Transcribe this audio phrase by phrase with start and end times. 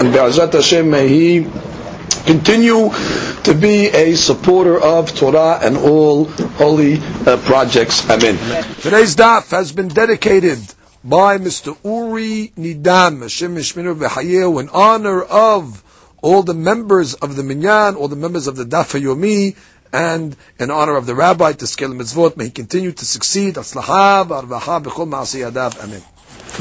[0.00, 1.46] and Be'ezat Hashem may he
[2.24, 2.90] continue
[3.44, 8.08] to be a supporter of Torah and all holy uh, projects.
[8.08, 8.36] Amen.
[8.80, 10.58] Today's daf has been dedicated
[11.04, 11.76] by Mr.
[11.84, 15.82] Uri Nidam, Hashem Mishminu V'Hayeu, in honor of
[16.22, 19.54] all the members of the Minyan, all the members of the Daf Yomi,
[19.92, 22.38] and in honor of the Rabbi to scale mitzvot.
[22.38, 23.56] May he continue to succeed.
[23.56, 25.78] Aslaha v'arvaha b'chol ma'asi yadav.
[25.84, 26.02] Amen.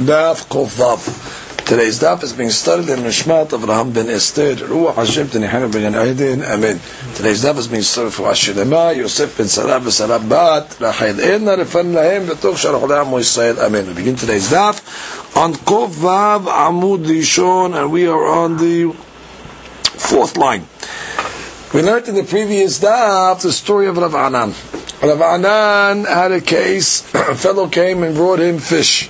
[0.06, 1.53] Daf Kovav.
[1.66, 5.94] Today's daf is being studied in Nishmat of Raham ben Esther, Ruach Hashem Tenihana ben
[5.94, 6.78] Aydin, Amen.
[7.16, 11.94] Today's daf is being studied for Ashilema, Yosef ben Sarah Sarah Bat, Rachel Edna, Refan
[11.94, 13.88] Lahem, B'tov Shalach Olam Yisrael, Amen.
[13.88, 20.36] We begin today's daf on Kov Vav Amud Rishon, and we are on the fourth
[20.36, 20.68] line.
[21.74, 24.54] We learned in the previous daf the story of Rav Anan.
[25.02, 29.10] Rav Anan had a case, a fellow came and brought him fish.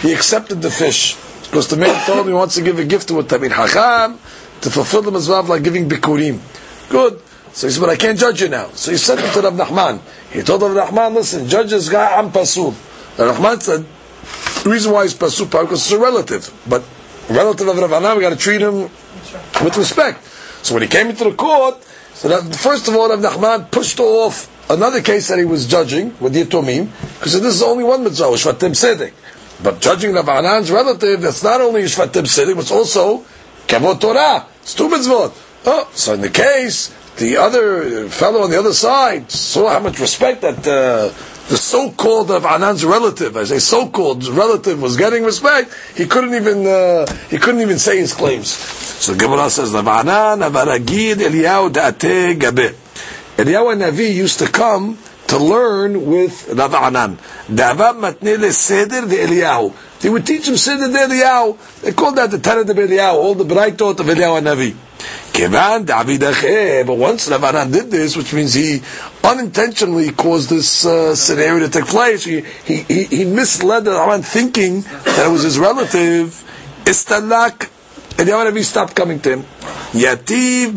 [0.00, 1.16] He accepted the fish.
[1.54, 4.18] Because the man told him he wants to give a gift to a Tamid Hacham
[4.62, 6.40] to fulfill the mitzvah like giving bikurim.
[6.90, 7.22] Good.
[7.52, 8.70] So he said, but I can't judge you now.
[8.70, 10.00] So he sent him to Rav Nachman.
[10.32, 12.74] He told Rav Nachman, listen, judge this guy, I'm pasul.
[13.16, 13.86] Rav Nachman said,
[14.64, 16.52] the reason why he's pasul, because it's a relative.
[16.68, 16.82] But
[17.30, 18.90] relative of Rav Anan, we got to treat him
[19.62, 20.24] with respect.
[20.64, 21.80] So when he came into the court,
[22.14, 26.18] so that, first of all, Rav Nachman pushed off another case that he was judging
[26.18, 26.88] with the Yatomim,
[27.20, 29.12] because this is only one mitzvah, Shvatim Sedek.
[29.64, 33.24] But judging the Anan's relative, that's not only Shvatim Sidim, it's also
[33.66, 34.44] Kavod Torah.
[34.60, 35.32] It's two mitzvot.
[35.64, 40.00] Oh, so in the case, the other fellow on the other side saw how much
[40.00, 41.08] respect that uh,
[41.48, 45.74] the so-called of Anan's relative, I say so-called relative, was getting respect.
[45.96, 48.48] He couldn't even uh, he couldn't even say his claims.
[48.48, 52.74] So Gemara says, "Anan avaragid Eliyahu da'ate gabe."
[53.38, 54.98] Eliyahu Navi used to come
[55.28, 57.16] to learn with Rav Anan.
[57.48, 59.74] Da'avav matne seder Eliyahu.
[60.02, 61.80] He would teach him seder de Eliyahu.
[61.80, 64.76] They called that the Tanit of Eliyahu, all the Braitot of Eliyahu Navi.
[65.32, 68.82] Kevan David But once Rav Anan did this, which means he
[69.22, 74.82] unintentionally caused this uh, scenario to take place, he, he, he, misled Rav Anan thinking
[74.82, 76.40] that it was his relative.
[76.84, 77.70] Istalak
[78.16, 79.42] Eliyahu Navi stopped coming to him.
[79.92, 80.74] Yativ.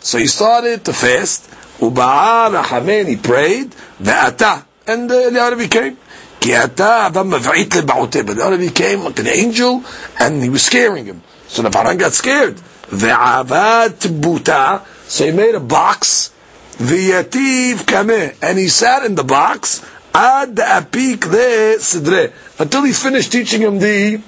[0.00, 1.48] So he started to fast.
[1.79, 5.97] Uba'a rachamen, he prayed, ve'ata, and uh, Eliyahu came.
[6.39, 9.83] כי אתה אדם מבעית לבעותי, but Eliyahu came like an angel,
[10.19, 11.21] and he was scaring him.
[11.47, 12.55] So the Baran got scared.
[12.89, 16.31] Ve'avad buta, so he made a box,
[16.77, 19.83] v'yativ kameh, and he sat in the box,
[20.13, 24.21] ad apik le sidre, until he finished teaching him the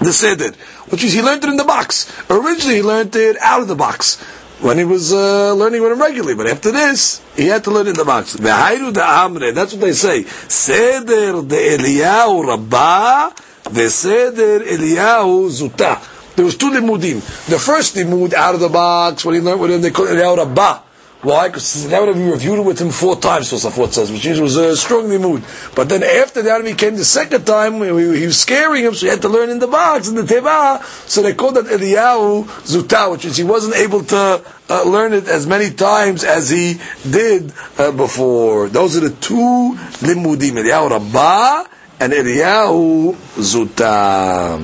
[0.00, 0.52] the seder,
[0.88, 2.10] which is he learned it in the box.
[2.30, 4.16] Originally, he learned it out of the box
[4.61, 6.35] when he was uh, learning with him regularly.
[6.35, 8.33] But after this, he had to learn in the box.
[8.33, 10.23] That's what they say.
[10.23, 13.29] Seder de Eliyahu Rabbah,
[13.71, 16.35] the Seder Eliyahu Zuta.
[16.35, 17.21] There was two limudim.
[17.47, 20.37] The first limud out of the box, when he learned with him, they called Eliyahu
[20.37, 20.81] Rabbah.
[21.23, 21.47] Why?
[21.47, 24.55] Because the Arabi reviewed it with him four times, Tosafot says, which means it was
[24.55, 25.45] a strongly moved.
[25.75, 29.09] But then after the Arabi came the second time, he was scaring him, so he
[29.09, 33.11] had to learn in the box, in the Teva, so they called that Eliyahu Zuta,
[33.11, 36.79] which is he wasn't able to uh, learn it as many times as he
[37.09, 38.69] did uh, before.
[38.69, 41.67] Those are the two limudim, Eliyahu Rabbah
[41.99, 44.59] and Eliyahu Zuta.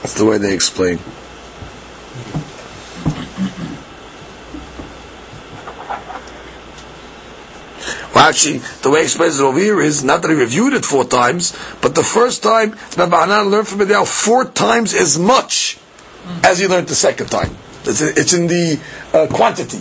[0.00, 0.98] That's the way they explain.
[8.18, 11.04] Actually, the way he explains it over here is not that he reviewed it four
[11.04, 15.78] times, but the first time, Rabbi Hanan learned from Eliyahu four times as much
[16.42, 17.56] as he learned the second time.
[17.84, 18.80] It's, it's in the
[19.14, 19.78] uh, quantity.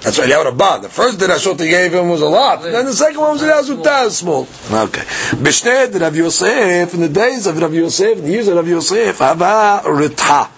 [0.00, 0.78] That's why Eliyahu Rabbah.
[0.78, 2.64] The first dirashot he gave him was a lot.
[2.64, 4.42] And then the second one was Eliyahu Zutah, small.
[4.70, 5.02] Okay.
[5.42, 9.18] Bishnei Rav Yosef, in the days of Rav Yosef, in the years of Rav Yosef,
[9.18, 10.48] Hava Ritha.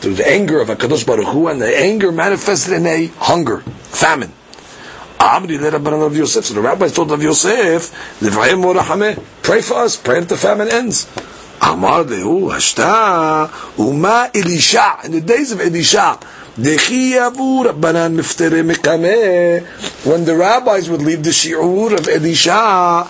[0.00, 4.32] Through the anger of HaKadosh Baruch Hu, and the anger manifested in a hunger, famine.
[5.24, 6.44] Amri le Rabban Rav Yosef.
[6.44, 7.90] So the rabbis told Rav Yosef,
[9.42, 11.06] pray for us, pray that the famine ends.
[11.62, 13.48] Amar dehu hashta
[13.78, 14.98] uma Elisha.
[15.04, 16.18] In the days of Elisha,
[16.56, 16.64] when
[20.24, 23.08] the rabbis would leave the shiur of Elisha,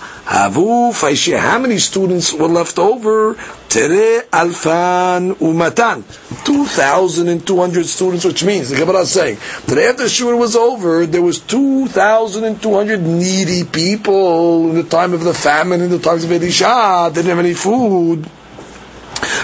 [1.37, 3.35] how many students were left over?
[3.75, 6.01] Tere alfan umatan.
[6.45, 9.37] 2,200 students, which means, the Gemara is saying,
[9.67, 15.33] that after shur was over, there was 2,200 needy people in the time of the
[15.33, 18.23] famine, in the times of Elisha, didn't have any food.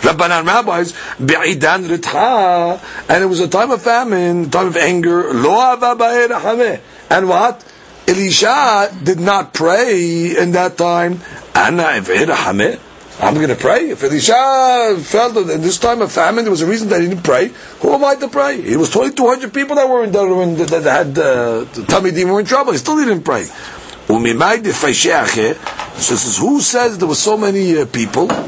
[0.07, 2.80] Rabbanan rabbis, Be'idan Ritha,
[3.10, 5.60] and it was a time of famine, time of anger, Lo
[7.10, 7.66] And what?
[8.07, 11.19] Elisha did not pray in that time.
[11.54, 12.00] Ana
[13.21, 13.91] I'm going to pray.
[13.91, 17.07] If Elisha felt that in this time of famine there was a reason that he
[17.07, 18.59] didn't pray, who am I to pray?
[18.59, 22.71] It was 2,200 people that were in that, that had uh, Tamidim in trouble.
[22.71, 23.44] He still didn't pray.
[24.07, 24.18] So
[26.15, 28.25] is who says there were so many uh, people?
[28.27, 28.44] Now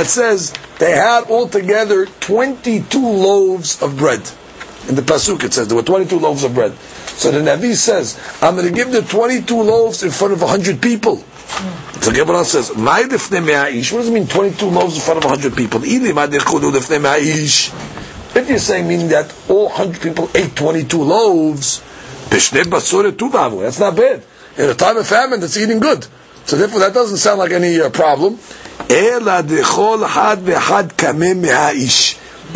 [0.00, 4.20] it says they had altogether 22 loaves of bread.
[4.88, 6.72] In the Pasuk it says there were 22 loaves of bread.
[7.16, 10.80] So the Navi says, I'm going to give the 22 loaves in front of 100
[10.80, 11.22] people.
[12.00, 12.70] So Gemara says.
[12.74, 15.80] What does it mean, 22 loaves in front of 100 people?
[18.34, 21.82] If you're saying meaning that all 100 people ate 22 loaves,
[22.30, 22.52] that's
[23.78, 24.22] not bad.
[24.56, 26.06] In a time of famine, that's eating good.
[26.46, 28.38] So therefore, that doesn't sound like any uh, problem.
[28.88, 29.22] It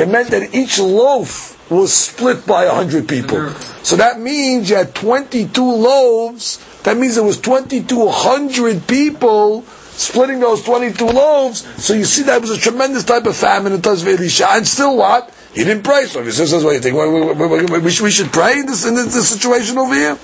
[0.09, 3.51] meant that each loaf was split by 100 people.
[3.83, 6.59] So that means you had 22 loaves.
[6.85, 11.67] That means there was 2,200 people splitting those 22 loaves.
[11.83, 14.47] So you see that was a tremendous type of famine in of Elisha.
[14.51, 15.33] And still what?
[15.55, 16.05] He didn't pray.
[16.07, 16.97] So your says, what do you think?
[16.97, 20.19] We, we, we, we should pray in this, in this situation over here?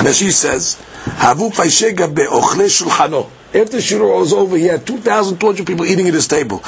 [0.00, 0.78] And she says.
[3.54, 6.62] After Shiro was over, he had 2,200 people eating at his table.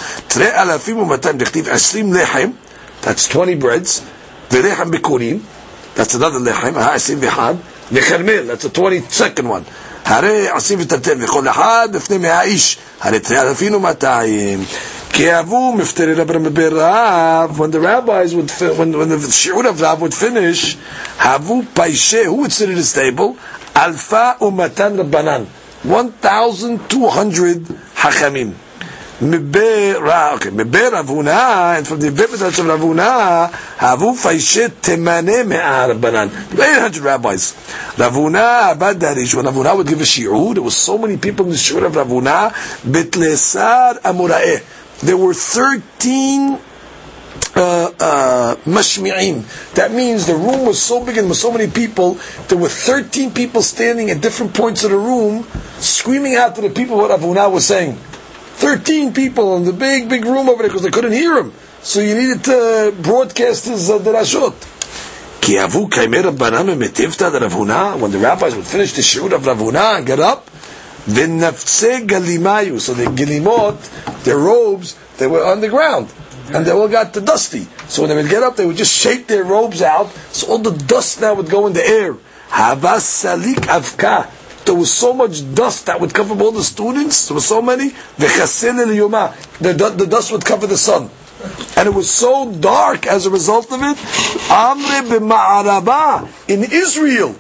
[3.02, 4.02] That's 20 breads.
[4.50, 5.42] V'rechem bikurim.
[5.96, 6.74] That's another lechem.
[6.74, 7.58] Ha'asim v'had.
[7.90, 8.48] V'chermel.
[8.48, 9.66] That's the 22nd one.
[10.06, 14.64] הרי עשים ותתן וכל אחד בפני מאה איש, הרי תראה אלפינו מאתיים.
[15.10, 16.34] כי אהבו מפטרי רבי
[16.72, 20.76] רב, when the rabbis would, when, when the shiur of Rav would finish,
[21.20, 23.34] אהבו פיישה, who would sit at his table?
[23.78, 25.44] אלפה ומתן רבנן.
[25.90, 28.54] 1,200 חכמים.
[29.21, 35.47] Mibera, okay, Mibera Rav Huna, and from the Bibitas of Rav Huna, Havu Faishet Temane
[35.47, 36.31] Me'ar Banan.
[36.59, 37.53] 800 rabbis.
[37.99, 41.45] Rav Huna Abadarish, when Rav Huna would give a shi'ud, there was so many people
[41.45, 42.51] in the shi'ud of Rav Huna,
[42.81, 45.01] Betlesar Amurae.
[45.01, 46.59] There were 13
[47.53, 49.41] mashmi'im.
[49.41, 52.15] Uh, uh, that means the room was so big and with so many people,
[52.49, 55.45] there were 13 people standing at different points of the room,
[55.79, 57.99] screaming out to the people what Ravuna was saying.
[58.61, 61.53] 13 people in the big, big room over there because they couldn't hear him.
[61.83, 64.55] So you needed to broadcast his uh, derashot.
[68.01, 70.51] When the rabbis would finish the shiur of Rav Huna and get up,
[71.07, 76.13] so the gilimot, their robes, they were on the ground.
[76.53, 77.67] And they all got the dusty.
[77.89, 80.59] So when they would get up, they would just shake their robes out, so all
[80.59, 82.15] the dust now would go in the air.
[82.51, 84.29] Salik avka
[84.71, 87.27] there was so much dust that would cover all the students.
[87.27, 87.89] There were so many.
[88.19, 88.37] The,
[89.61, 91.11] the dust would cover the sun.
[91.77, 93.97] And it was so dark as a result of it.
[94.47, 97.35] Amre b'ma'araba In Israel,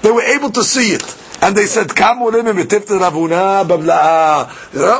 [0.00, 1.04] they were able to see it.
[1.42, 3.66] And they said, Rav Huna,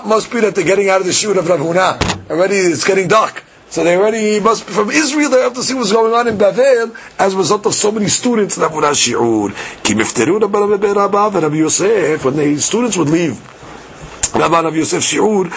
[0.05, 2.31] must be that they're getting out of the shoot of Rav Huna.
[2.31, 3.43] Already it's getting dark.
[3.75, 5.31] So they already must be from Israel.
[5.31, 8.07] They have to see what's going on in Bavel as a result of so many
[8.07, 9.51] students that would shiur.
[9.83, 9.95] Ki
[11.59, 13.35] Yosef when the students would leave.
[14.33, 15.51] Rabbi Rabbi Yosef shiur.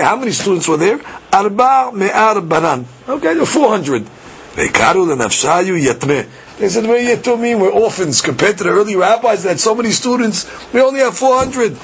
[0.00, 0.98] How many students were there?
[1.30, 2.86] Arba me'ar banan.
[3.06, 4.04] Okay, there were four hundred.
[4.54, 6.26] Ve'karu lenafshayu yatmeh.
[6.56, 8.22] They said, we're yatumim, we're orphans.
[8.22, 11.76] Compared to the early rabbis that had so many students, we only have 400.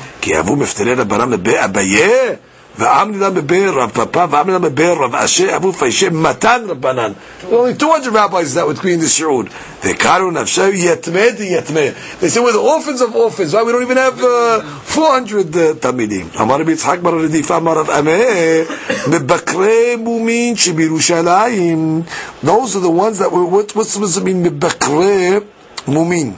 [2.77, 3.27] Ki havu miftere rabbanam be'abayeh.
[3.27, 7.11] ועמדה בבאר רב פאפה, ועמדה בבאר רב אשה, אבו פיישה, מתן רבנן.
[7.51, 9.49] Only 200 rabbis that would clean the shi'ud.
[9.83, 11.79] וקראו נפשי יתמה דיתמה.
[12.21, 13.65] They say we're the orphans of orphans, right?
[13.65, 16.27] We don't even have uh, 400 uh, תלמידים.
[16.41, 18.11] אמר רבי יצחק בר רדיפה, אמר רב אמה,
[19.07, 22.01] מבקרי מומין שבירושלים.
[22.43, 25.39] Those are the ones that were, what, what's supposed to mean מבקרי
[25.87, 26.33] מומין?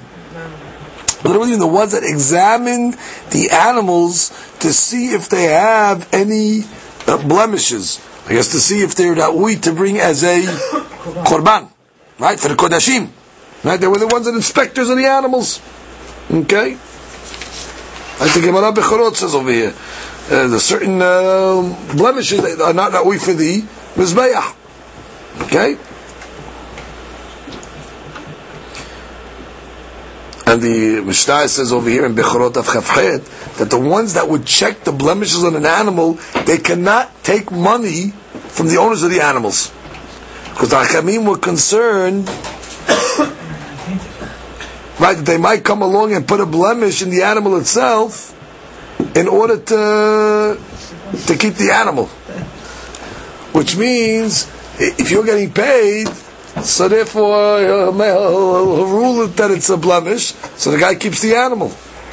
[1.25, 2.93] Literally the ones that examine
[3.31, 4.29] the animals
[4.61, 6.63] to see if they have any
[7.07, 8.01] uh, blemishes.
[8.27, 10.43] I guess to see if they're we to bring as a
[11.25, 11.71] korban,
[12.19, 12.39] right?
[12.39, 13.11] For the kodashim,
[13.63, 13.79] right?
[13.81, 15.61] They were the ones that inspectors of the animals.
[16.31, 16.73] Okay.
[16.73, 19.75] I think Gemara Bechorot says over here,
[20.31, 21.61] uh, there's certain uh,
[21.97, 23.61] blemishes that are not we for the
[23.97, 24.55] mizbeach.
[25.43, 25.77] Okay.
[30.55, 34.47] And the Mishnah says over here in Bechorot of Chafchet that the ones that would
[34.47, 36.13] check the blemishes on an animal,
[36.47, 38.11] they cannot take money
[38.51, 39.73] from the owners of the animals.
[40.51, 42.29] Because the were concerned
[45.01, 48.31] right, that they might come along and put a blemish in the animal itself
[49.17, 50.61] in order to
[51.27, 52.07] to keep the animal.
[53.51, 56.07] Which means if you're getting paid,
[56.64, 61.36] so therefore uh, he'll rule it that it's a blemish, so the guy keeps the
[61.36, 61.68] animal.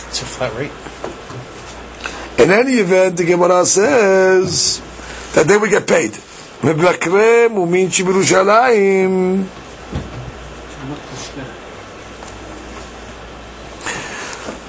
[0.09, 0.73] It's a flat rate.
[2.39, 4.81] In any event, the Gemara says
[5.35, 6.13] that they will get paid.
[6.65, 9.45] מבקרם ומין שבירושלים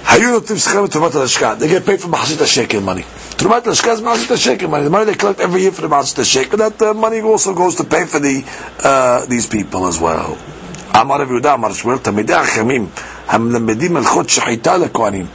[0.07, 1.53] היו נותנים שכר לתרומת הלשכה.
[1.59, 3.03] They get paid for מחצית השקל money.
[3.35, 4.89] תרומת הלשכה זה מחצית השקל money.
[4.89, 6.57] The money they collect every year for the מחצית השקל.
[6.57, 8.43] That uh, money also goes to pay for the,
[8.83, 10.35] uh, these people as well.
[11.01, 12.87] אמר רב יהודה אמר שמואל, תלמידי החכמים
[13.27, 15.25] המלמדים הלכות שחיטה לכהנים.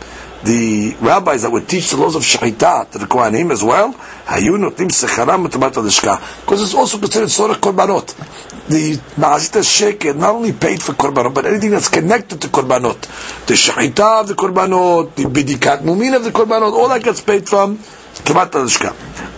[0.46, 3.94] The rabbis that would teach the laws of shechita to the Kohanim as well,
[4.26, 6.16] היו נותנים שכרם מתרומת הלשכה.
[6.44, 8.12] Because it's also considered sort of korbanot.
[8.68, 13.00] The Ma'azit shekel not only paid for korbanot, but anything that's connected to korbanot.
[13.46, 17.48] The shechita of the korbanot, the bidikat mumin of the korbanot, all that gets paid
[17.48, 17.78] from
[18.24, 18.88] תרומת הלשכה.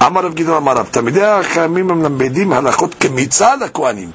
[0.06, 4.10] אמר רב גדעון אמר רב, תלמידי החכמים המלמדים הלכות כמיצה לכהנים.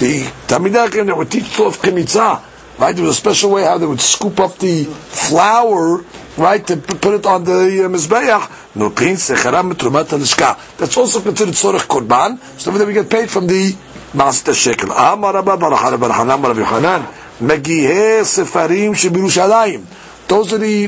[0.00, 0.04] The
[0.46, 2.34] תלמידי החכמים, they would teach law of כמיצה.
[2.78, 6.04] Right, there was a special way how they would scoop up the flour,
[6.37, 8.47] right, to put it on the uh, mizbeach.
[10.23, 10.77] Halishka.
[10.77, 12.39] That's also considered sorach korban.
[12.59, 13.75] So then we get paid from the
[14.13, 14.91] master shekel.
[14.91, 17.05] Amar Rabba Barachana Amar Rabbi Yochanan.
[17.39, 20.27] Megihe sefarim shebirushalayim.
[20.27, 20.87] Those are the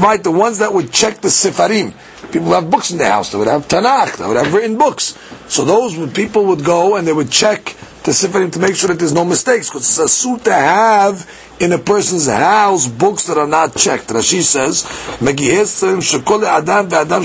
[0.00, 1.92] right, the ones that would check the sefarim.
[2.32, 3.30] People have books in their house.
[3.32, 4.16] They would have Tanakh.
[4.16, 5.16] They would have written books.
[5.48, 7.64] So those would, people would go and they would check
[8.02, 9.68] the sefarim to make sure that there's no mistakes.
[9.68, 14.08] Because it's a suit to have in a person's house books that are not checked.
[14.08, 14.84] Rashi says,
[15.20, 17.24] "Megihesim shekol adam ve'adam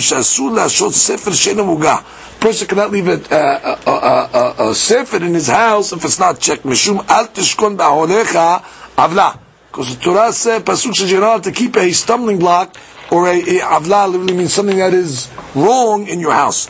[0.91, 2.03] sefer she'enu mugah."
[2.39, 6.65] Person cannot leave a, a, a, a, sefer in his house if it's not checked.
[6.65, 7.77] Al tishkon
[8.97, 9.39] avla.
[9.71, 12.75] Because the Torah said, Pasuk says to keep a stumbling block
[13.11, 16.67] or a, a avla literally means something that is wrong in your house.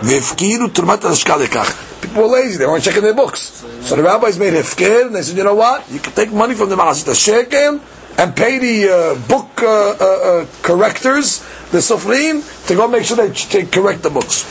[0.00, 2.00] V'efkiru trumat hashka lekach.
[2.00, 3.64] People were lazy; they weren't checking their books.
[3.82, 5.90] So the rabbis made hefker, and they said, "You know what?
[5.90, 7.80] You can take money from the Ma'asit shekel
[8.18, 11.40] and pay the uh, book uh, uh, uh, correctors,
[11.70, 14.46] the sofrim, to go make sure they, they correct the books."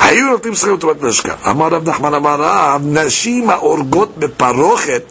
[0.00, 1.34] היו נותנים שכר לטובת נשקה.
[1.50, 5.02] אמר רב נחמן אמר רב, נשים האורגות בפרוכת,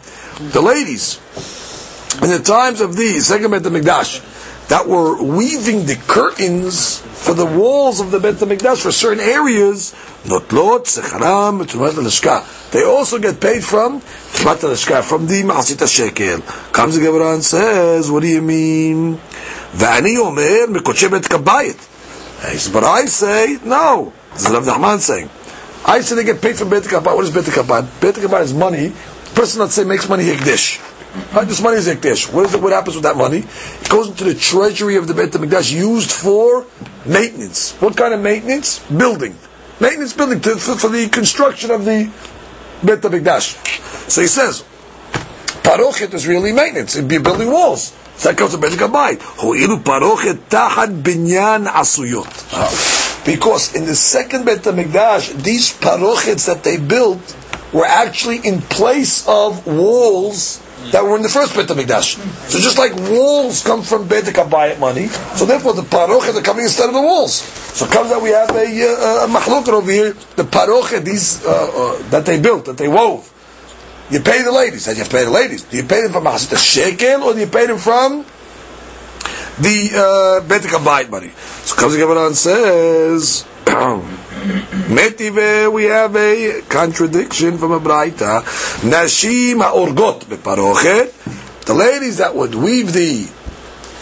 [0.52, 1.18] the ladies,
[2.22, 4.20] in the times of the second Bet HaMikdash,
[4.70, 9.92] that were weaving the curtains for the walls of the Bet HaMikdash for certain areas,
[10.24, 12.70] notlot secharam tumat l'shka.
[12.72, 16.40] They also get paid from tumat l'shka, from the ma'asit shekel.
[16.72, 19.18] Comes the Gemara and says, what do you mean?
[19.74, 21.76] ואני אומר, מקודשי בית כבית.
[22.42, 24.12] He says, but I say, no.
[24.34, 25.30] This is Rav Nachman saying.
[25.86, 27.14] I say they get paid from Bet Kabbat.
[27.14, 28.00] What is Bet Kabbat?
[28.00, 28.88] Bet Kabbat is money.
[28.88, 30.89] The person, let's say, makes money Hekdesh.
[31.33, 31.47] Right?
[31.47, 32.31] This money is Hekdesh.
[32.33, 33.39] What, is it, what happens with that money?
[33.39, 36.65] It goes into the treasury of the Bet HaMikdash used for
[37.05, 37.73] maintenance.
[37.81, 38.79] What kind of maintenance?
[38.89, 39.35] Building.
[39.79, 42.09] Maintenance building to, for, for the construction of the
[42.83, 44.09] Bet HaMikdash.
[44.09, 44.63] So he says,
[45.63, 46.95] Parochet is really maintenance.
[46.95, 47.93] It'd be building walls.
[48.15, 49.19] So that comes to Bet Kabbat.
[49.19, 53.25] Ho'ilu parochet tahad binyan asuyot.
[53.25, 57.35] Because in the second Bet HaMikdash, these parochets that they built
[57.73, 62.17] were actually in place of walls that were in the first Bet HaMikdash.
[62.49, 66.63] So just like walls come from Bet HaKabayit money, so therefore the parochet are coming
[66.63, 67.35] instead of the walls.
[67.35, 71.49] So comes that we have a, uh, a mahloket over here, the parochet, these, uh,
[71.49, 73.27] uh, that they built, that they wove.
[74.09, 75.63] You pay the ladies, and you have to pay the ladies.
[75.63, 78.25] Do you pay them from Mahasit shekel, or do you pay them from
[79.59, 81.31] the uh, HaKabayit money?
[81.63, 83.45] So comes the Gemara and says,
[84.41, 88.41] Metive, we have a contradiction from a Braita.
[88.81, 91.65] Nashim ha'orgot beparochet.
[91.65, 93.25] The ladies that would weave the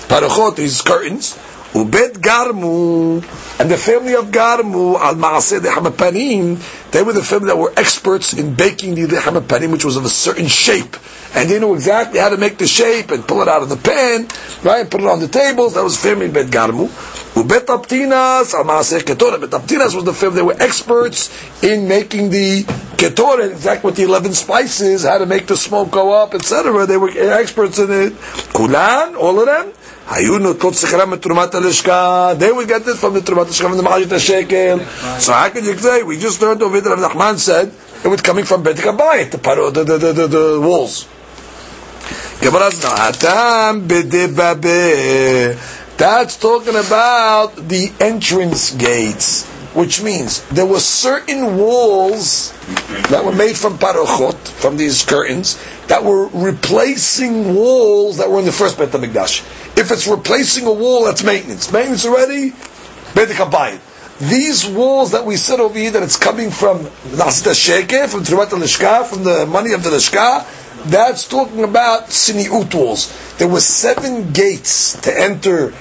[0.08, 1.38] parochot, these curtains,
[1.74, 3.22] ubet garmu,
[3.60, 6.58] and the family of garmu, al ma'aseh de hamapanim,
[6.92, 10.10] they were the family that were experts in baking the hamapanim, which was of a
[10.10, 10.96] certain shape.
[11.36, 13.78] And they knew exactly how to make the shape and pull it out of the
[13.78, 14.28] pan,
[14.64, 15.76] right, and put it on the tables.
[15.76, 16.90] That was family bet garmu.
[17.40, 19.40] Ubet Aptinas, Amaseh Ketoret.
[19.40, 20.34] Was the fifth.
[20.34, 21.30] they were experts
[21.64, 26.12] in making the Ketoret, exactly what the 11 spices, how to make the smoke go
[26.12, 26.86] up, etc.
[26.86, 28.14] They were experts in it.
[28.54, 29.72] Kulan, all of them.
[30.12, 30.44] They would
[32.68, 35.20] get this from the Trumat Hashkam, from the Mahajit HaShekel.
[35.22, 37.72] So how can you say, we just learned over that Rav Nachman said,
[38.04, 39.38] it was coming from Bet Kabayit, the,
[39.84, 41.08] the, the, the, the walls.
[42.42, 43.20] Gemara says,
[46.00, 52.54] that's talking about the entrance gates, which means there were certain walls
[53.10, 58.46] that were made from parochot, from these curtains, that were replacing walls that were in
[58.46, 59.42] the first Bet HaMikdash.
[59.78, 61.70] If it's replacing a wall, that's maintenance.
[61.72, 62.52] Maintenance already,
[63.14, 63.82] Bet HaKabayit.
[64.20, 66.80] These walls that we said over here that it's coming from
[67.12, 70.46] Nasda Sheke, from Trumat al from the money of the Lishka,
[70.86, 73.36] that's talking about tziniut walls.
[73.38, 75.74] There were seven gates to enter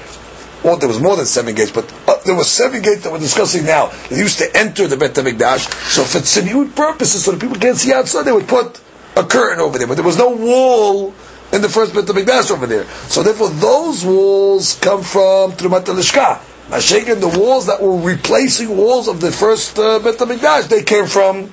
[0.64, 3.20] well, there was more than seven gates, but uh, there were seven gates that we're
[3.20, 3.92] discussing now.
[4.08, 5.70] They used to enter the Bet HaMikdash.
[5.90, 8.80] So for tziniut purposes, so that people can't see outside, they would put
[9.16, 9.86] a curtain over there.
[9.86, 11.14] But there was no wall
[11.52, 12.84] in the first Bet HaMikdash over there.
[13.08, 16.40] So therefore, those walls come from Trumat Lishka.
[16.68, 21.06] Mashiach, the walls that were replacing walls of the first uh, Bet HaMikdash, they came
[21.06, 21.52] from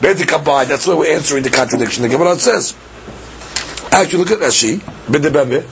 [0.00, 0.66] Bet Kabai.
[0.66, 2.02] That's why we're answering the contradiction.
[2.02, 2.74] The Gemara says.
[3.92, 4.80] Actually, look at Rashi.
[5.10, 5.64] Bede Babe.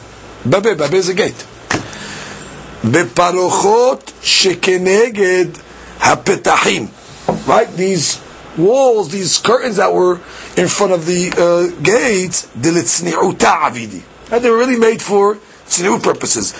[0.48, 1.46] Babe, Babe is a gate.
[7.46, 7.68] Right?
[7.72, 8.20] These
[8.58, 10.20] walls, these curtains that were
[10.56, 12.46] in front of the uh, gates.
[12.54, 12.62] And
[14.44, 16.52] they were really made for tzni'ut purposes.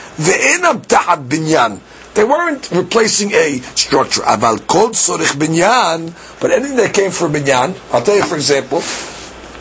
[2.15, 4.23] They weren't replacing a structure.
[4.23, 6.41] Aval kol sorich binyan.
[6.41, 8.83] But anything that came from binyan, I'll tell you for example,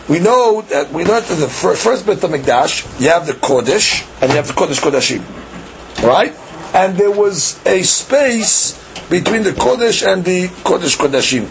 [0.07, 4.07] we know that we learned that the first, first of HaMikdash, you have the Kodesh,
[4.21, 5.23] and you have the Kodesh Kodashim.
[6.03, 6.33] Right?
[6.73, 8.73] And there was a space
[9.09, 11.47] between the Kodesh and the Kodesh Kodashim.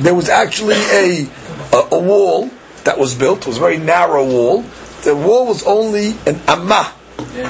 [0.00, 1.26] There was actually a,
[1.72, 2.50] a, a wall
[2.84, 3.40] that was built.
[3.40, 4.62] It was a very narrow wall.
[5.02, 6.92] The wall was only an amma,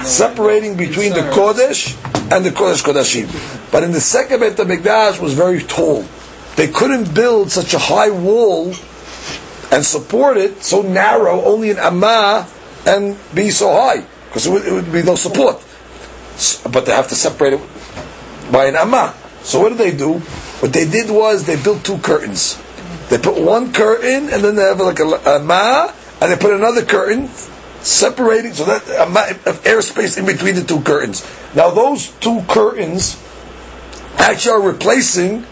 [0.05, 1.95] separating between the Kodesh
[2.33, 3.71] and the Kodesh Kodashim.
[3.71, 6.05] But in the second Beit HaMikdash was very tall.
[6.57, 8.69] They couldn't build such a high wall
[9.71, 12.49] and support it so narrow, only an amma,
[12.87, 15.63] and be so high because it it would be no support
[16.71, 17.61] but they have to separate it
[18.53, 19.15] by an amma.
[19.43, 20.19] So what did they do?
[20.61, 22.61] What they did was they built two curtains.
[23.09, 26.85] They put one curtain and then they have like a amma, and they put another
[26.85, 27.29] curtain
[27.81, 31.27] separating so that a airspace in between the two curtains.
[31.55, 33.17] Now those two curtains
[34.19, 35.47] actually are replacing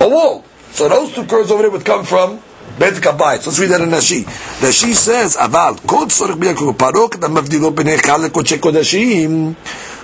[0.00, 0.44] a wall.
[0.72, 2.40] So those two curtains over there would come from
[2.78, 3.40] Kabayit.
[3.40, 4.24] So let's read that in Rashi.
[4.60, 9.54] Rashi says, "Aval kod tzorich biyakul parok da mavdilo b'nei chal lekodesh kodashim."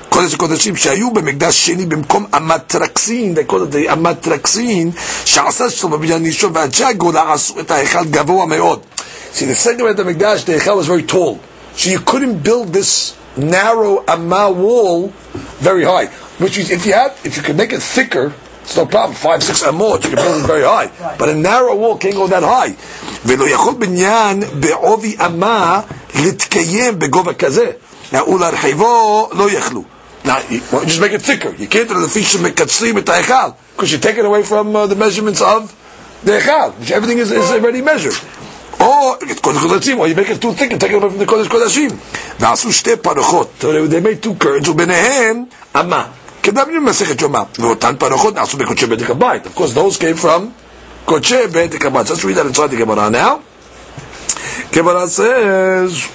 [0.10, 4.92] קודש הקודשים שהיו במקדש שני במקום המטרקסין, they call it the המטרקסין,
[5.26, 8.80] שעשה שלו בבניין אישו ואנשי הגולה עשו את ההיכל גבוה מאוד.
[9.34, 11.40] See, the second of the Mikdash, the Echel was very tall.
[11.76, 15.08] So you couldn't build this narrow Amma wall
[15.60, 16.06] very high.
[16.38, 19.16] Which is, if you had, if you could make it thicker, it's no problem.
[19.16, 20.92] Five, six amot, you can build it very high.
[21.18, 22.76] But a narrow wall can't go that high.
[23.26, 25.82] ולא יכול בניין בעובי אמה
[26.16, 27.72] להתקיים בגובה כזה.
[28.28, 29.84] ולהרחיבו לא יכלו.
[30.26, 31.54] Now, you, well, just make it thicker.
[31.54, 34.88] You can't do the fish mekatzrim et ha'echal because you take it away from uh,
[34.88, 35.76] the measurements of
[36.24, 38.14] the echal, which everything is, is already measured.
[38.80, 41.20] Or it's kodesh kodashim, or you make it too thick and take it away from
[41.20, 41.92] the kodesh kodashim.
[42.40, 45.44] ועשו שתי פרחות, so they made two curtains, וביניהם
[45.80, 46.06] אמה.
[46.44, 49.46] כדאמרים במסכת יומא, ואותן פרחות נעשו בקודשי בית הבית.
[49.46, 50.42] Of course, those came from
[51.06, 52.10] קודשי בית הבית.
[52.10, 53.42] Let's read that inside the Gemara now.
[54.72, 56.08] Gemara says,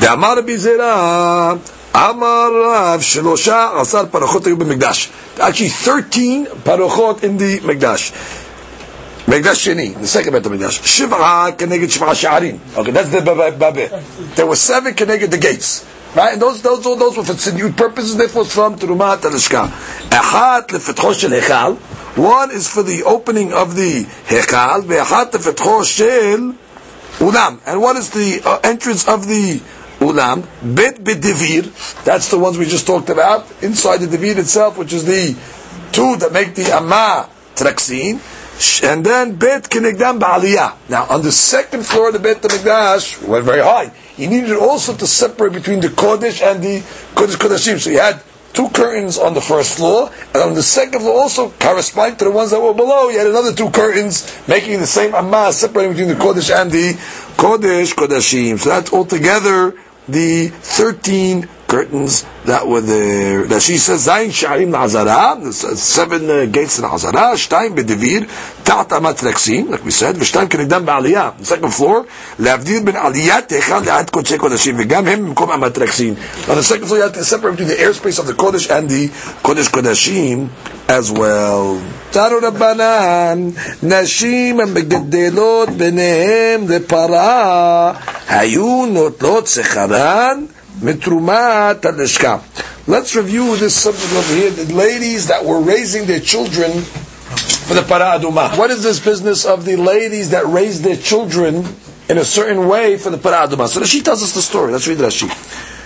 [0.00, 1.52] דאמר רבי זירא,
[1.96, 5.08] אמר רב שלושה עשר פרחות היו במקדש.
[5.38, 6.26] Actually 13
[6.64, 8.12] פרחות in the מקדש.
[9.28, 10.80] מקדש שני, the second בית המקדש.
[10.84, 12.58] שבעה כנגד שבעה שערים.
[12.76, 13.70] Okay, that's the בבא.
[14.36, 15.84] There were seven כנגד the gates.
[16.14, 16.32] Right?
[16.32, 19.66] And those, those, those were for tziniut purposes, that was from תרומת הלשכה.
[20.10, 21.72] אחת לפתחו של היכל,
[22.16, 26.50] one is for the opening of the היכל, ואחת לפתחו של
[27.20, 27.56] אולם.
[27.66, 29.60] And one is the uh, entrance of the
[29.99, 34.93] ulam, bet bedivir, that's the ones we just talked about, inside the divir itself, which
[34.93, 35.35] is the
[35.91, 38.19] two that make the amma traksin,
[38.83, 40.75] and then bet kinegdam ba'aliyah.
[40.89, 43.89] Now, on the second floor of the bet Mikdash, went very high.
[44.15, 46.79] He needed also to separate between the kodesh and the
[47.15, 47.79] kodesh kodeshim.
[47.79, 48.21] So he had
[48.53, 52.31] two curtains on the first floor, and on the second floor also corresponding to the
[52.31, 56.07] ones that were below, he had another two curtains making the same amma, separating between
[56.07, 56.93] the kodesh and the
[57.35, 58.57] kodesh kodeshim.
[58.57, 59.75] So that's altogether
[60.07, 63.46] the 13 curtains that were there.
[63.46, 68.26] That she says, Zayin Sha'arim La'azara, seven uh, gates in Azara, Shtayim Bedivir,
[68.64, 72.04] Ta'at Amat Reksim, like we said, V'shtayim Kenegdam Ba'aliyah, the second floor,
[72.38, 76.16] Le'avdir Ben Aliyah Techa Le'at Kodshei Kodashim, V'gam Hem Mkom Amat Reksim.
[76.48, 78.88] On the second floor, you have to separate between the airspace of the Kodesh and
[78.88, 79.08] the
[79.42, 80.48] Kodesh Kodashim
[80.88, 81.76] as well.
[82.10, 87.92] Taru Rabbanan, Nashim המגדלות ביניהם לפרה,
[88.28, 90.44] היו נוטלות שכרן
[90.80, 92.40] mitrumat alishka.
[92.86, 94.50] Let's review this subject over here.
[94.50, 98.56] The ladies that were raising their children for the para aduma.
[98.58, 101.64] What is this business of the ladies that raised their children
[102.08, 103.68] in a certain way for the para aduma?
[103.68, 104.72] So Rashi tells us the story.
[104.72, 105.28] Let's read Rashi.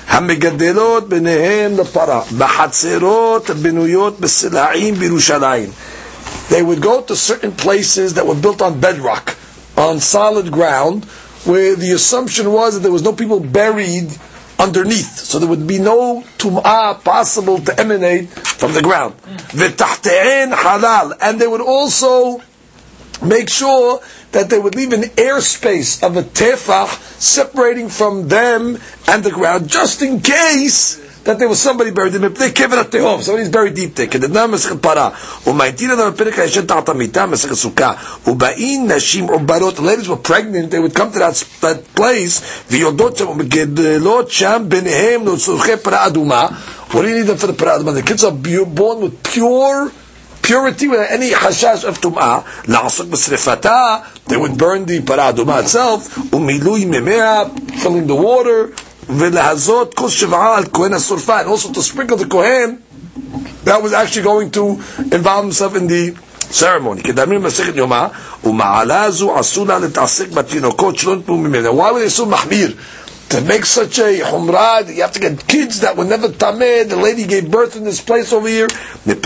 [0.09, 5.71] המגדלות ביניהם לפרה, בחצרות בנויות בסלעים בירושלים.
[6.51, 9.35] They would go to certain places that were built on bedrock,
[9.77, 11.05] on solid ground,
[11.45, 14.09] where the assumption was that there was no people buried
[14.60, 19.16] underneath, so there would be no tum'ah possible to emanate from the ground.
[19.56, 22.42] V'tachte'en halal, and they would also
[23.24, 29.24] make sure that they would leave an airspace of a tefach separating from them and
[29.24, 33.49] the ground, just in case that there was somebody buried in Mipnei Kever HaTehom, somebody's
[33.49, 34.07] buried deep there.
[34.07, 35.11] כדדנם מסכת פרה,
[35.47, 37.93] ומעטין אדם בפרק הישן תחת המיטה, מסכת סוכה,
[38.27, 42.41] ובאין נשים עוברות, ladies were pregnant, they would come to that, that place,
[42.71, 46.47] ויולדות שם, ומגדלות שם ביניהם לצורכי פרה אדומה.
[46.91, 47.93] What do you need them for the פרה אדומה?
[47.93, 49.91] The kids are born with pure
[50.43, 53.97] purity without any hashash of tum'ah, לעסוק בשרפתה,
[54.29, 57.43] they would burn the פרה אדומה itself, ומילוי ממיה,
[57.83, 58.77] filling the water,
[59.09, 62.77] ולהזות כל שבעה על כהן השורפה, and also to sprinkle the kohen
[63.65, 64.81] that was actually going to
[65.13, 66.15] involve himself in the
[66.53, 67.03] ceremony.
[67.03, 68.07] כדאמרים במסכת יומא,
[68.45, 71.69] ומעלה זו עשו לה להתעסק בתינוקות שלא נתנו ממנה.
[71.69, 72.75] Why were they so מחמיר?
[73.30, 76.90] To make such a humrad, you have to get kids that were never tamed.
[76.90, 78.68] The lady gave birth in this place over here.
[79.06, 79.22] Because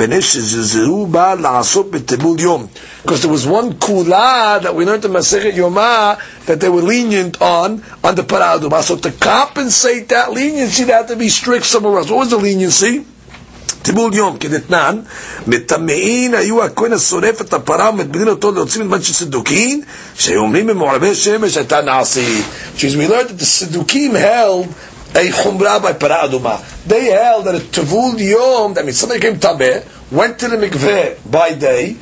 [3.21, 7.81] there was one kula that we learned in Masechet Yomah that they were lenient on,
[8.03, 8.81] on the paraduma.
[8.81, 12.09] So to compensate that leniency, they had to be strict somewhere else.
[12.09, 13.05] What was the leniency?
[13.82, 14.98] טיבול יום, כדתנן,
[15.46, 19.82] מטמאין היו הכהן השורף את הפרה ומטבילים אותו להוציא מזמן של סדוקין,
[20.14, 22.44] שהיו אומרים במעורבי שמש הייתה נעשית.
[22.76, 24.66] She's we learned that the Siddukim held
[25.14, 26.60] a chumrah by para aduma.
[26.86, 31.30] They held that a tevul yom, that means somebody came tabeh, went to the mikveh
[31.30, 31.96] by day,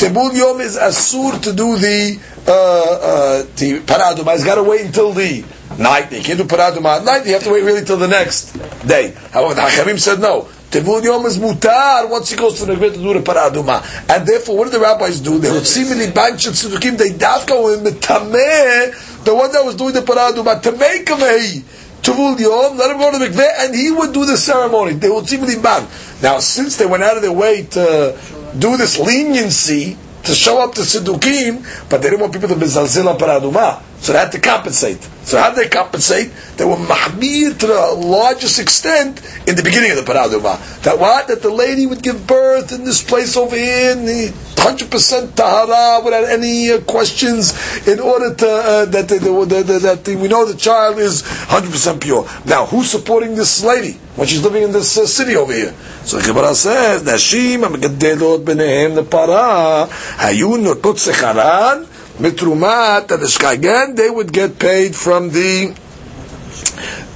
[0.00, 4.32] tevul yom is asur to do the uh, uh, the para aduma.
[4.32, 5.44] He's got to wait until the
[5.78, 6.10] night.
[6.10, 7.26] They can't do para aduma at night.
[7.26, 8.52] You have to wait really till the next
[8.86, 9.14] day.
[9.32, 10.48] However, the Hachamim said no.
[10.71, 13.83] Tevul Yom is mutar once he goes to the Nagvet to do the paraduma.
[14.07, 15.39] And therefore, what did the rabbis do?
[15.39, 19.75] They would seemingly bunch of tzedukim, they dafka with the tameh, the one that was
[19.75, 21.63] doing the paraduma, to make him a
[22.01, 24.93] Tevul Yom, let him go to the mikveh, and he would do the ceremony.
[24.93, 25.87] They would seemingly ban.
[26.21, 28.17] Now, since they went out of their way to
[28.57, 32.65] do this leniency, to show up to Siddukim, but they didn't want people to be
[32.65, 33.81] Zalzila Paraduma.
[34.04, 35.02] So they had to compensate.
[35.24, 36.30] So how did they compensate?
[36.58, 40.60] They were mahmir to the largest extent in the beginning of the paraduma.
[40.82, 41.28] That what?
[41.28, 46.04] That the lady would give birth in this place over here, in the 100% tahara,
[46.04, 47.54] without any uh, questions,
[47.88, 52.02] in order to, uh, that, the, the, the, that we know the child is 100%
[52.02, 52.28] pure.
[52.44, 55.72] Now, who's supporting this lady when she's living in this uh, city over here?
[56.04, 59.86] So the Gemara says, Nashim המגדלות ביניהם לפרה,
[60.18, 61.84] היו נוטות שכרן,
[62.18, 63.52] mitrumat alishka.
[63.52, 65.74] Again, they would get paid from the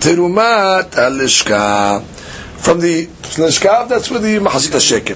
[0.00, 2.02] terumat alishka.
[2.58, 5.14] From the lishka, that's where the מחצית השקל.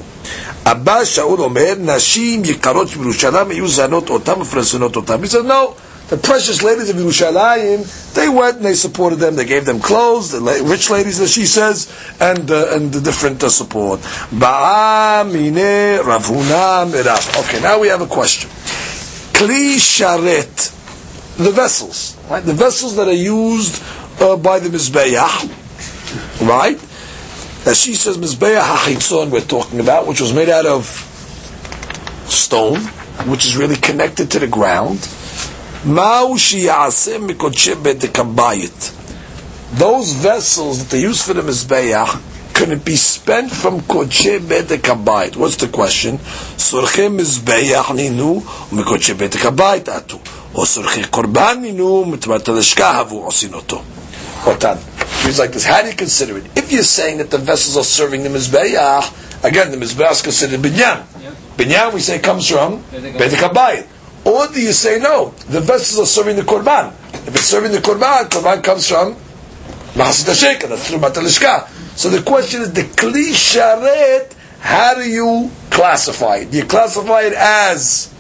[0.64, 5.22] הבא שאול אומר, נשים יקרות בירושלים היו זנות אותם מפרסנות אותם.
[5.25, 5.75] He said, no.
[6.09, 9.35] The precious ladies of Yerushalayim, they went and they supported them.
[9.35, 11.88] They gave them clothes, the rich ladies, as she says,
[12.20, 14.01] and uh, and the different uh, support.
[14.29, 17.40] Ba'amine Ravuna Mirav.
[17.44, 18.51] Okay, now we have a question.
[19.38, 22.43] Kli sharet, the vessels, right?
[22.43, 23.84] The vessels that are used
[24.19, 25.17] uh, by the mizbeach,
[26.47, 26.78] right?
[27.67, 30.86] As she says, mizbeach hachitzon we're talking about, which was made out of
[32.26, 32.80] stone,
[33.30, 34.97] which is really connected to the ground.
[39.73, 42.21] Those vessels that they use for the mizbeach
[42.71, 42.95] it be
[43.28, 45.36] spent from Kodesh Bedek Habayit?
[45.36, 46.18] What's the question?
[46.18, 48.40] Surche Mizbeach Ninu,
[48.72, 50.16] Bedek Habayit Atu.
[50.56, 53.84] Or Ninu, Mitmat Aleshka Havu Osinoto.
[54.46, 54.78] Otan.
[55.26, 55.66] He's like this.
[55.66, 56.46] How do you consider it?
[56.56, 60.62] If you're saying that the vessels are serving the Mizbeach, again, the Mizbeach is considered
[60.62, 61.04] Binyan.
[61.58, 63.88] Binyan, we say, comes from Bedek Habayit.
[64.26, 66.94] Or do you say, no, the vessels are serving the Korban?
[67.28, 69.16] If it's serving the Korban, Korban comes from
[69.96, 71.77] Mahasit HaSheker, that's Trumat HaLishka.
[71.97, 76.51] So the question is, the Kli Sharet, how do you classify it?
[76.51, 78.13] Do you classify it as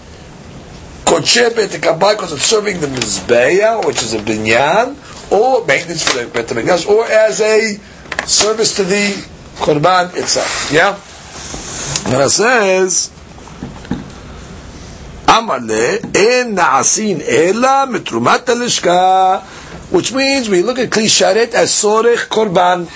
[1.05, 4.97] Kodshe Bet because it's serving the Mizbeah, which is a binyan,
[5.31, 6.51] or maintenance for the Bet
[6.87, 7.75] or as a
[8.25, 9.13] service to the
[9.57, 10.69] Korban itself.
[10.71, 10.93] Yeah?
[12.11, 13.11] And it says,
[15.27, 19.43] Amale en na'asin ela mitrumat alishka,
[19.91, 22.87] which means we look at kli sharet as sorech korban.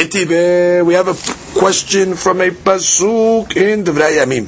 [0.00, 4.46] Etibe, we have a question from a pasuk in the Yamim.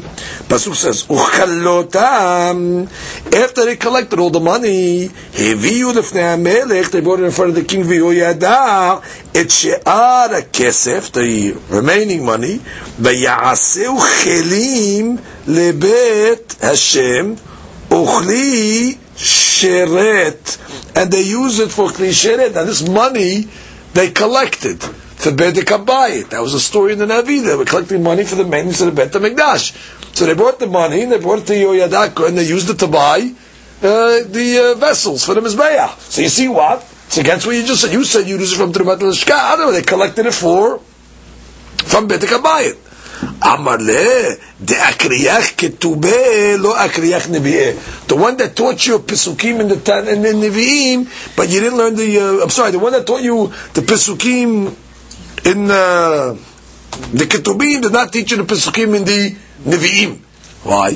[0.48, 2.86] Pasuk says, Uchalotam,
[3.34, 7.56] after they collected all the money, Heviyu lefnei melech, they brought it in front of
[7.56, 9.02] the king V'yoyadar,
[9.34, 17.36] et she'ar kesef, the remaining money, v'ya'aseu chelim lebet Hashem,
[17.90, 23.48] uchli sheret, and they use it for kli sheret, and this money
[23.92, 24.82] they collected
[25.22, 26.30] to Bedek Kabayit.
[26.30, 27.44] That was a story in the Navi.
[27.44, 30.16] They were collecting money for the maintenance of the Bet HaMikdash.
[30.16, 32.78] So they brought the money and they brought it to Yoyadaka and they used it
[32.80, 35.96] to buy uh, the uh, vessels for the Mizbeah.
[35.98, 36.82] So you see what?
[37.06, 37.92] It's against what you just said.
[37.92, 39.32] You said you use it from Trumat Lashka.
[39.32, 39.72] I don't know.
[39.72, 42.78] They collected it for from Bedek Kabayit.
[43.40, 48.06] Amarle de akriyach ketube lo akriyach nevi'eh.
[48.08, 51.78] The one that taught you pesukim in the tan and the nevi'im, but you didn't
[51.78, 52.18] learn the.
[52.18, 54.74] Uh, I'm sorry, the one that taught you the pesukim
[55.44, 56.37] in uh,
[57.12, 60.18] the Ketubim did not teach you the Pesukim in the Nevi'im.
[60.64, 60.90] Why?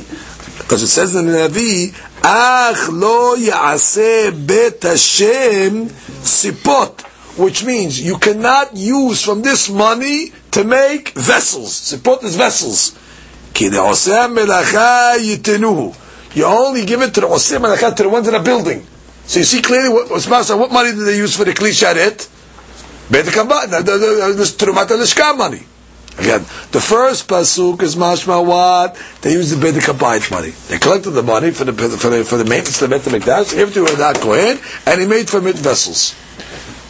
[0.59, 7.00] Because it says in the Navi, Ach lo ya'aseh bet Hashem sipot,
[7.38, 11.72] which means you cannot use from this money to make vessels.
[11.72, 12.96] Sipot is vessels.
[13.54, 15.94] Ki yitenuhu.
[16.37, 18.87] You only give it to the oseh melacha, to the ones in a building.
[19.24, 22.28] So you see clearly what, what money did they use for the Kli Sharet?
[23.10, 23.84] Bet Kabbat,
[24.36, 25.62] this Trumat Lishka money.
[26.18, 26.40] Again,
[26.72, 30.50] the first pasuk is mashma what they use the Beit money.
[30.68, 33.54] They collected the money for the for the, for the maintenance of the Beit Hamikdash,
[33.54, 36.14] gave to that Kohen, and he made from it vessels.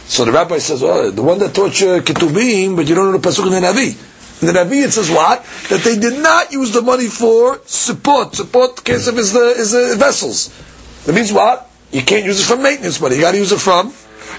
[0.07, 3.17] So the rabbi says, "Oh, the one that taught you ketubim, but you don't know
[3.17, 5.43] the pasuk in the Navi." In the Navi it says what?
[5.69, 8.33] That they did not use the money for support.
[8.33, 10.49] Support case of is the uh, is the uh, vessels.
[11.05, 11.69] That means what?
[11.91, 13.15] You can't use it for maintenance money.
[13.15, 13.91] You got to use it from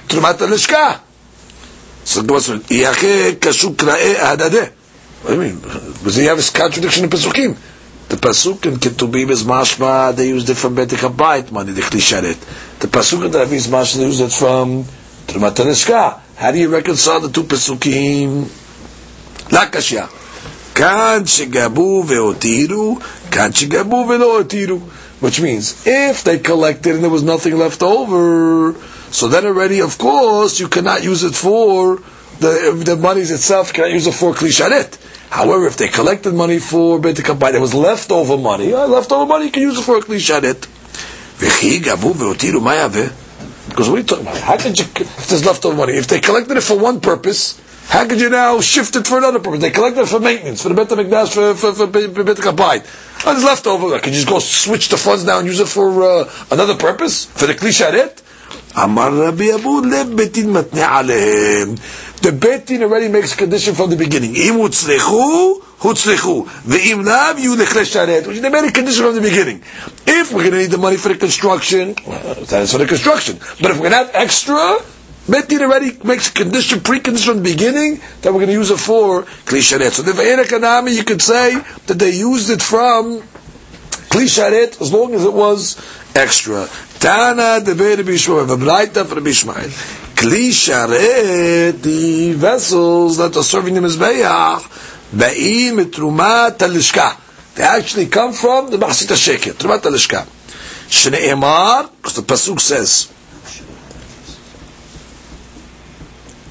[0.09, 1.01] Trumat Lishka.
[2.09, 2.33] So the.
[5.21, 5.57] What do you mean?
[5.61, 7.55] Because you have a contradiction in Pesukim.
[8.09, 12.81] The Pasuk in Ketubim is mashma, they use it from Bet Kabait money, the Chli
[12.81, 14.85] The Pasuk in Ravi is mashma, they used it from
[15.27, 16.19] Trumat Tanishka.
[16.37, 18.45] How do you reconcile the two Pesukim?
[19.51, 20.09] Lakashya.
[20.75, 22.99] Shegabu ve'otiru,
[23.31, 24.81] kan shegabu ve'lo
[25.21, 28.73] Which means, if they collected and there was nothing left over,
[29.19, 31.97] so then already, of course, you cannot use it for
[32.39, 33.69] the the monies itself.
[33.69, 34.97] You cannot use it for klisharet.
[35.29, 38.73] However, if they collected money for bet kabbai, there was leftover money.
[38.73, 40.69] Uh, leftover money, you can use it for klisharet.
[43.69, 44.39] Because what are you talking about?
[44.39, 48.07] How could you, if there's leftover money, if they collected it for one purpose, how
[48.07, 49.61] could you now shift it for another purpose?
[49.61, 53.27] They collected it for maintenance, for the Bet HaMikdash, for, for, for, Bet HaKabayit.
[53.27, 53.99] Oh, there's leftover.
[53.99, 57.25] Could you just go switch the funds now and use it for uh, another purpose?
[57.25, 57.73] For the Kli
[58.77, 61.77] Amar Rabbi Abu Betin matne alehem.
[62.21, 64.35] The Betin already makes a condition from the beginning.
[64.35, 66.47] Im utzlechu, hutzlechu.
[66.47, 68.27] Ve'im lav, you sharet.
[68.27, 69.63] Which they made a condition from the beginning.
[70.07, 71.95] If we're going to need the money for the construction,
[72.47, 73.39] that's for the construction.
[73.61, 74.79] But if we're going to have extra,
[75.29, 78.81] Betin already makes a condition, precondition from the beginning, that we're going to use it
[78.81, 79.93] for Kli Sharet.
[79.93, 81.55] So the Ve'era Kanami, you could say
[81.87, 83.21] that they used it from
[84.11, 85.77] Kli Sharet as long as it was
[86.17, 86.67] extra.
[87.01, 89.71] Tana de Rabbi Yishmael, V'braita for Rabbi Yishmael.
[90.17, 94.63] Kli sharet, the vessels that are serving the Mizbeach,
[95.15, 97.17] ba'im etrumat alishka.
[97.55, 100.27] They actually come from the Machsit HaSheker, Trumat alishka.
[100.89, 103.13] Shne'emar, because the Pasuk says,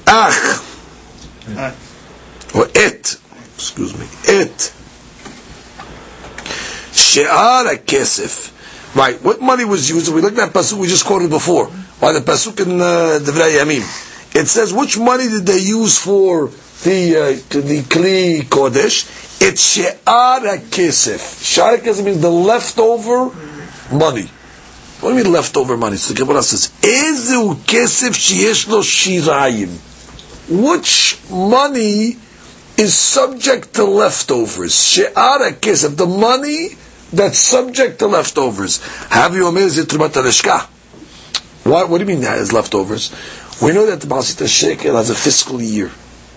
[0.06, 0.64] Ach,
[2.54, 3.18] or et,
[3.54, 4.72] excuse me, et,
[6.92, 8.54] she'ar kesef.
[8.94, 10.12] Right, what money was used?
[10.12, 11.66] We looked at pasuk we just quoted before.
[11.66, 13.82] Why the pasuk in uh, Devrei Yamim?
[14.34, 16.46] It says which money did they use for
[16.84, 19.40] the uh, the kli kodesh?
[19.40, 21.44] It's she'ar kesef.
[21.44, 23.30] She'ar kesef means the leftover
[23.92, 24.26] money.
[25.00, 25.96] What do you mean leftover money?
[25.96, 29.68] So the Gemara says, "Ezu kesef sheyesh lo shirayim."
[30.50, 32.16] Which money
[32.78, 34.74] is subject to leftovers?
[34.82, 36.70] She'ar kesef, the money
[37.12, 38.78] that's subject to leftovers.
[39.10, 40.68] Have you omer zitrumat
[41.64, 43.10] What, what do you mean that is leftovers?
[43.62, 45.90] We know that the Masita Shekel has a fiscal year.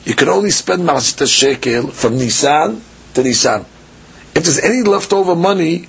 [0.05, 2.81] You can only spend Masita Shekel from Nisan
[3.13, 3.61] to Nisan.
[4.33, 5.87] If there's any leftover money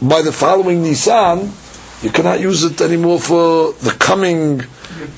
[0.00, 1.52] by the following Nisan,
[2.02, 4.62] you cannot use it anymore for the coming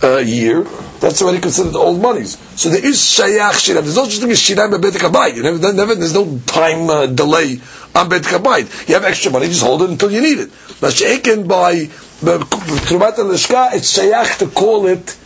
[0.02, 0.62] uh, year.
[1.00, 2.37] That's already considered old monies.
[2.61, 3.83] So there is shayach shirah.
[3.83, 5.37] There's no such thing as by kabayit.
[5.37, 7.61] You never, never, there's no time uh, delay
[7.94, 8.88] on bet kabayit.
[8.88, 10.50] You have extra money, just hold it until you need it.
[10.80, 11.87] But she'ekin by
[12.20, 15.16] trumat al it's shayach to call it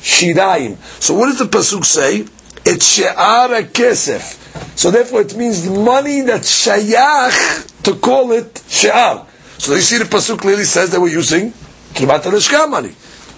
[0.00, 0.76] shirayim.
[1.02, 2.26] So what does the pasuk say?
[2.64, 4.78] It's she'ara kesef.
[4.78, 9.26] So therefore it means money that's shayach to call it she'ar.
[9.58, 11.52] So you see the pasuk clearly says that we're using
[11.94, 12.94] trumat al money.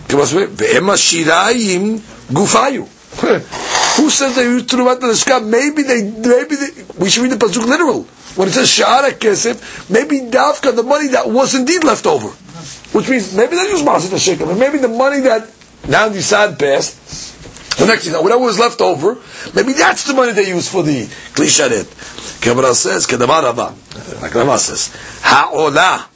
[0.09, 1.99] Shirayim
[2.33, 2.87] gufayu.
[3.97, 7.65] Who says they use trumat al Maybe they, maybe they, we should read the pasuk
[7.67, 8.03] literal.
[8.37, 13.09] When it says shara kesef, maybe dafka the money that was indeed left over, which
[13.09, 15.49] means maybe they use masit shekel, maybe the money that
[15.89, 17.33] now the sad passed.
[17.79, 19.19] The next thing, whatever was left over,
[19.55, 21.05] maybe that's the money they use for the
[21.37, 22.41] klisharet.
[22.43, 23.75] Kabbalah says, Kedamar Rava,
[24.23, 26.09] like Rava says, Ha'olah.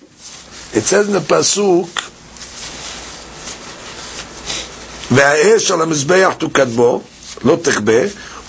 [0.73, 2.10] It says in the pasuk,
[5.11, 7.01] והאש על המזבח תוקדמו,
[7.45, 8.01] לא תכבה,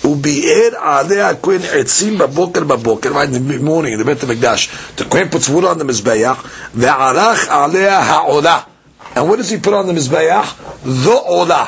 [0.05, 4.69] וביער עליה הכהן עצים בבוקר בבוקר, right morning, לבית המקדש.
[4.97, 6.43] The Kohen puts wood on the מזבח,
[6.75, 8.59] וערך עליה העולה.
[9.15, 10.53] And what does he put on the מזבח?
[10.85, 11.67] The olah.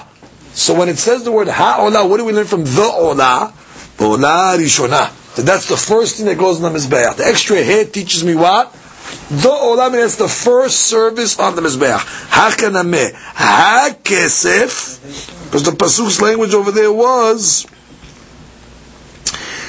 [0.55, 3.51] So when it says the word ha'ola, what do we learn from the ola?
[3.99, 5.09] Ola rishona.
[5.35, 7.15] So that's the first thing that goes on the mizbeach.
[7.15, 8.71] The extra hair teaches me what?
[9.30, 12.00] The olah means the first service on the mizbeach.
[12.30, 13.12] Hakanameh.
[13.14, 14.98] Ha-kesef.
[15.44, 17.66] Because the pasuk's language over there was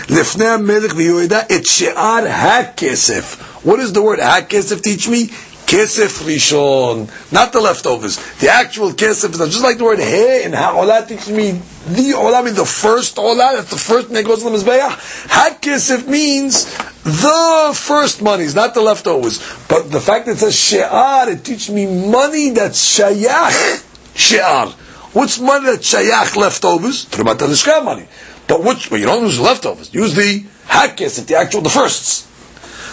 [0.10, 3.36] לפני המלך ויהודה את שאר הכסף.
[3.66, 5.32] What does the word הכסף teach me?
[5.67, 8.17] Kesef Rishon, not the leftovers.
[8.39, 12.43] The actual kesef is just like the word he and ha'olah teaches me the olah
[12.43, 15.29] means the first olah, that's the first that goes to the Mizbeach.
[15.31, 16.65] Ha-kesef means
[17.03, 19.39] the first monies, not the leftovers.
[19.69, 23.85] But the fact that it says she'ar, it teaches me money that's shayach
[24.17, 24.69] she'ar.
[25.13, 27.05] What's money that's shayach leftovers?
[27.07, 28.09] Trumat money.
[28.49, 29.93] But which, well, you don't use leftovers.
[29.93, 32.31] Use the ha-kesef, the actual, the firsts.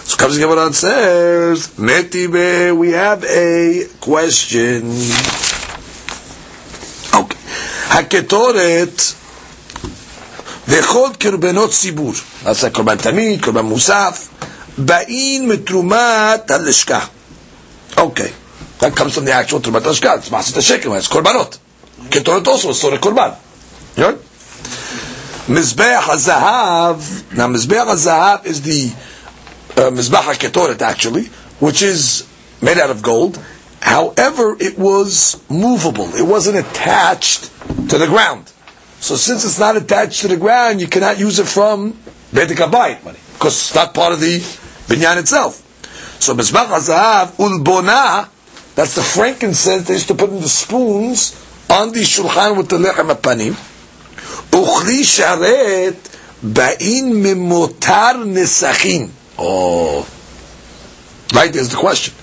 [0.03, 4.83] So comes the Gemara and says, Metibe, we have a question.
[7.13, 7.37] Okay.
[7.89, 9.15] Haketoret,
[10.65, 12.43] v'chod kerbenot zibur.
[12.43, 14.29] That's like korban tamid, korban musaf.
[14.77, 17.09] Ba'in metrumat halishka.
[17.97, 18.31] Okay.
[18.79, 20.17] That comes from the actual trumat halishka.
[20.17, 20.95] It's masit shekel.
[20.95, 21.57] It's korbanot.
[22.09, 23.37] Ketoret also is sort of korban.
[23.97, 24.17] Right?
[25.47, 28.93] Mizbeach HaZahav, now Mizbeach HaZahav is the
[29.77, 31.25] uh, Mizbach HaKetoret actually,
[31.59, 32.27] which is
[32.61, 33.39] made out of gold.
[33.81, 36.13] However, it was movable.
[36.15, 37.45] It wasn't attached
[37.89, 38.51] to the ground.
[38.99, 41.97] So since it's not attached to the ground, you cannot use it from
[42.33, 42.49] Beit
[43.03, 44.37] money because it's not part of the
[44.87, 45.67] binyan itself.
[46.21, 48.29] So Mizbach HaZahav Ulbona,
[48.75, 51.33] that's the frankincense they used to put in the spoons
[51.69, 53.53] on the shulchan with the lechem apanim.
[54.51, 55.95] Uchli sharet
[56.43, 59.09] ba'in mimotar nesachim.
[59.43, 60.07] Oh.
[61.33, 61.51] Right?
[61.51, 62.13] There's the question.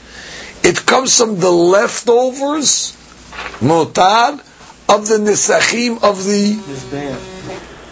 [0.62, 2.92] It comes from the leftovers,
[3.60, 4.40] mutad,
[4.88, 6.54] of the nisachim of the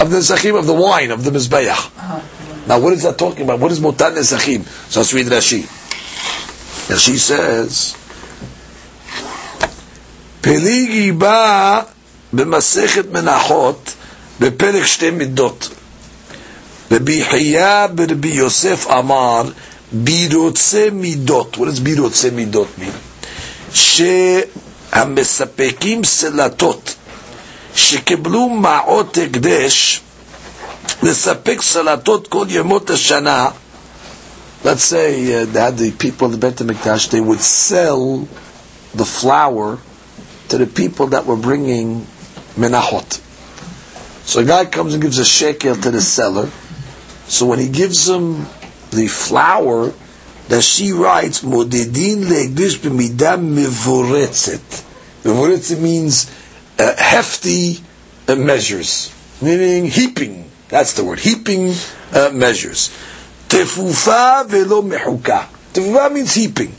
[0.01, 1.69] of the nisachim of the wine of the mizbeach.
[1.69, 2.21] Uh-huh.
[2.67, 3.61] Now, what is that talking about?
[3.61, 4.65] What is motar nisachim?
[4.91, 5.62] So let's read Rashi.
[6.89, 7.97] Rashi says,
[10.43, 11.87] "Peligi ba
[12.33, 13.97] b'masechet menachot
[14.39, 15.86] b'perek midot."
[16.92, 19.46] Rabbi Hiya Rabbi Yosef Amar
[19.94, 21.58] birotze midot.
[21.58, 22.94] What does birotze midot mean?
[24.94, 26.96] שהמספקים סלטות
[27.76, 30.02] שקיבלו מעות הקדש
[31.04, 33.50] לספק סלטות כל ימות השנה
[34.64, 38.28] let's say uh, that the people of the Bet HaMikdash, they would sell
[38.94, 39.80] the flour
[40.50, 42.06] to the people that were bringing
[42.56, 43.20] menachot.
[44.28, 46.50] So a guy comes and gives a shekel to the seller,
[47.29, 48.47] so when he gives him
[48.91, 49.93] the flour,
[50.49, 54.85] that she writes, Modedin le'egdish b'midah mevoretzet.
[55.25, 56.31] Mevoretzet means
[56.79, 57.79] uh, hefty
[58.29, 59.12] uh, measures,
[59.43, 60.49] meaning heaping.
[60.69, 61.73] That's the word, heaping
[62.12, 62.91] uh, measures.
[63.49, 65.47] Tefufa velo mehuka.
[65.72, 66.74] Tefufa means heaping.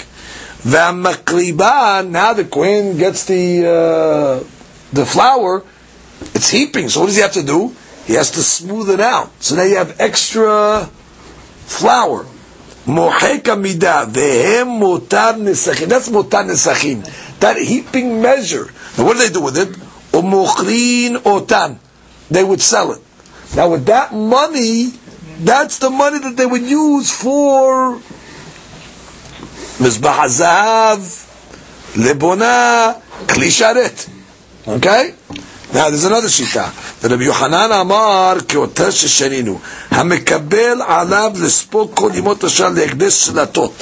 [0.64, 4.43] V'amakliba, now the Kohen gets the, uh,
[4.93, 5.64] the flour,
[6.34, 6.89] it's heaping.
[6.89, 7.76] So what does he have to do?
[8.08, 9.32] He has to smooth it out.
[9.43, 10.89] So now you have extra
[11.68, 12.26] flour.
[12.88, 15.36] Moheka midah vehem motar.
[15.88, 17.03] That's motar nesachim.
[17.39, 18.72] That heaping measure.
[18.97, 19.78] Now what do they do with it?
[20.18, 21.78] umuchrin otan.
[22.30, 23.01] They would sell it.
[23.55, 24.91] Now with that money,
[25.39, 27.99] that's the money that they would use for
[29.80, 30.99] Mizbah Hazav,
[31.93, 34.10] Lebona, Klisharet.
[34.68, 35.14] Okay?
[35.75, 37.01] Now there's another shita.
[37.01, 39.59] The Rabbi Yohanan Amar כאותה ששנינו,
[39.91, 43.73] המקבל עליו לספוג כל ימות השעה להקדש שלטות.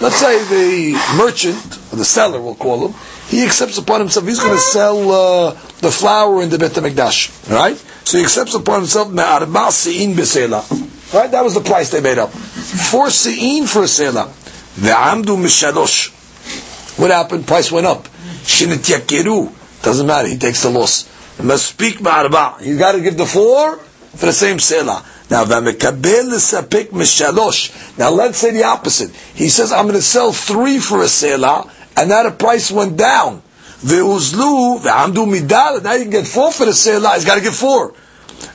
[0.00, 2.94] Let's say the merchant, or the seller we'll call him,
[3.28, 7.50] he accepts upon himself, he's going to sell uh, the flour in the Bet HaMikdash,
[7.52, 7.76] right?
[8.04, 10.64] So he accepts upon himself, me'arba se'in b'selah.
[11.12, 11.30] Right?
[11.30, 12.30] That was the price they made up.
[12.30, 14.32] Four se'in for a selah.
[14.78, 16.10] Ve'amdu mishalosh.
[16.98, 17.46] What happened?
[17.46, 18.04] Price went up.
[18.42, 19.52] Shinit yakiru.
[19.82, 21.04] Doesn't matter, he takes the loss.
[21.43, 21.97] Must speak.
[21.97, 25.03] He's got to give the four for the same selah.
[25.29, 27.97] Now, v'mekabel l'sapik mishalosh.
[27.97, 29.11] Now, let's say the opposite.
[29.33, 32.95] He says, I'm going to sell three for a selah, and now the price went
[32.97, 33.41] down.
[33.81, 37.53] Ve'uzlu, ve'amdu midal, now you can get four for the selah, he's got to get
[37.53, 37.91] four.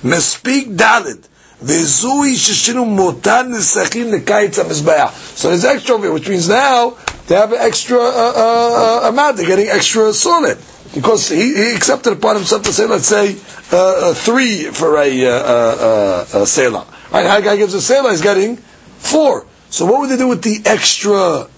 [0.02, 1.26] Mespeak dalid.
[1.62, 7.34] Ve'zui shishinu motan nisachim nekayitz ha So there's extra over here, which means now they
[7.34, 10.56] have an extra uh, uh, uh amount, they're getting extra solid
[10.94, 13.36] because he, he, accepted upon himself to say, let's say,
[13.72, 16.84] uh, uh, three for a, uh, uh, uh, sailor.
[17.12, 17.26] Right?
[17.26, 19.46] How guy gives a sailor, he's getting four.
[19.70, 21.48] So what would they do with the extra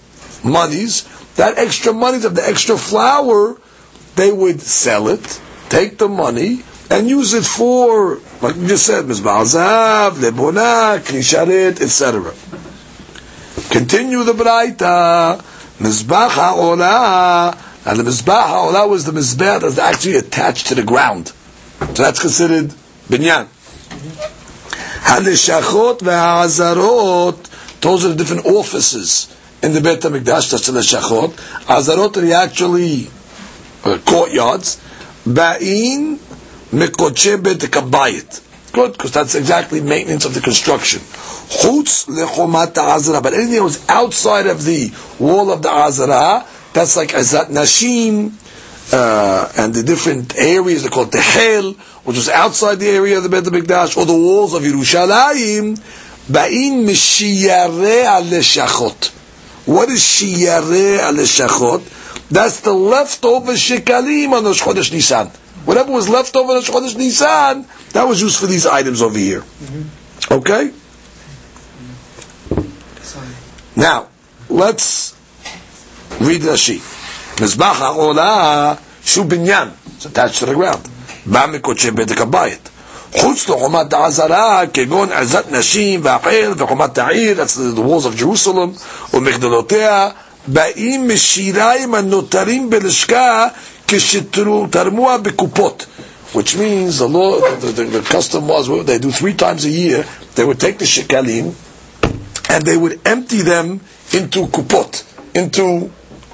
[0.43, 1.09] monies?
[1.35, 3.57] That extra monies of the extra flour,
[4.15, 6.61] they would sell it, take the money,
[6.91, 12.33] and use it for, like you just said, Mizbal Zav, Lebona, Klisharet, etc.
[13.71, 15.41] Continue the Braita,
[15.79, 21.27] Mizbach HaOlah, and the Mizbah that was the Mizbah that's actually attached to the ground.
[21.79, 22.69] So that's considered
[23.09, 23.47] binyan.
[25.03, 31.31] Halishachot ve'azarot, those are the different offices in the Beit HaMikdash, that's the Leshachot.
[31.67, 33.07] Azarot are actually
[33.85, 34.75] uh, courtyards.
[35.25, 36.17] Ba'in
[36.71, 38.41] mekoche bet kabayit.
[38.73, 40.99] Good, because that's exactly maintenance of the construction.
[40.99, 46.97] Chutz lechomat Azara, but anything that was outside of the wall of the azara, that's
[46.97, 48.33] like Azat Nashim,
[48.91, 53.23] uh, and the different areas, they call it Tehel, which was outside the area of
[53.23, 55.77] the Beit HaMikdash, or the walls of Yerushalayim,
[56.27, 59.11] Ba'in Mishiyare Al-Leshachot.
[59.65, 62.29] What is Shiyare Al-Leshachot?
[62.29, 65.27] That's the leftover Shekalim on the Chodesh Nisan.
[65.65, 69.17] Whatever was left over on the Chodesh Nisan, that was used for these items over
[69.17, 69.41] here.
[69.41, 70.33] Mm-hmm.
[70.33, 70.73] Okay?
[73.75, 74.07] Now,
[74.49, 75.15] let's
[76.20, 76.78] Read Rashi.
[77.40, 79.70] Mizbach ha'olah shu binyan.
[79.96, 80.88] It's attached to the ground.
[81.26, 82.68] בא מקודשי בדק הבית.
[83.16, 88.78] חוץ לחומת העזרה, כגון עזת נשים והחל וחומת העיר, that's the walls of Jerusalem,
[89.14, 90.08] ומגדלותיה,
[90.46, 93.46] באים משיריים הנותרים בלשכה
[93.88, 95.86] כשתרמוה בקופות.
[96.34, 100.04] Which means the law, the, the, the custom was, they do three times a year,
[100.34, 101.54] they would take the shekalim,
[102.50, 103.80] and they would empty them
[104.12, 104.92] into kupot,
[105.34, 105.90] into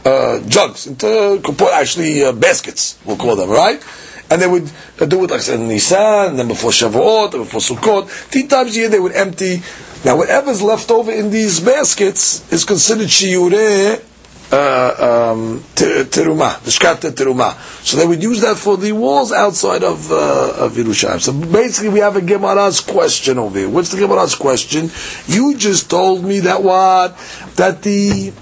[0.09, 1.41] uh, jugs, into
[1.71, 3.83] actually uh, baskets, we'll call them, right?
[4.31, 7.61] And they would uh, do it like in Nisan, and then before Shavuot, and before
[7.61, 8.07] Sukkot.
[8.07, 9.61] Three times a year they would empty.
[10.05, 14.03] Now, whatever's left over in these baskets is considered shiureh
[14.51, 16.71] uh, um, teruma, the
[17.11, 17.53] teruma.
[17.83, 21.19] So they would use that for the walls outside of uh.
[21.19, 23.69] So basically, we have a Gemara's question over here.
[23.69, 24.89] What's the Gemara's question?
[25.27, 27.17] You just told me that what
[27.57, 28.33] that the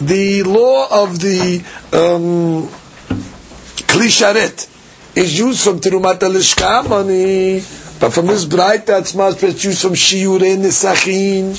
[0.00, 1.58] the law of the
[1.92, 2.68] um,
[3.88, 4.68] klisharet
[5.16, 7.62] is used from Terumat Alishka money,
[7.98, 11.56] but from this bright that's much it's used from Shiure Nisachin.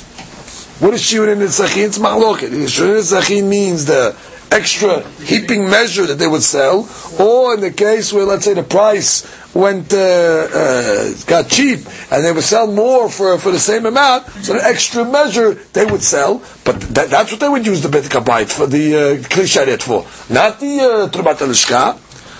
[0.80, 1.86] What is Shiure Nisachin?
[1.88, 2.50] It's Mahloket.
[2.70, 4.16] Shiure Nisachin means the
[4.52, 6.88] extra heaping measure that they would sell,
[7.20, 11.80] or in the case where, let's say, the price went uh, uh, got cheap
[12.12, 15.86] and they would sell more for for the same amount, so the extra measure they
[15.86, 19.00] would sell, but that, that's what they would use the bet kabayit for the uh,
[19.28, 21.98] klisharet for, not the uh, trubat uh,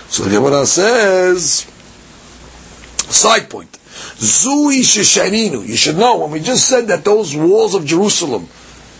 [0.08, 1.66] So the Gemara says,
[3.10, 3.72] side point.
[4.18, 5.66] Zui sheshaninu.
[5.66, 8.48] You should know when we just said that those walls of Jerusalem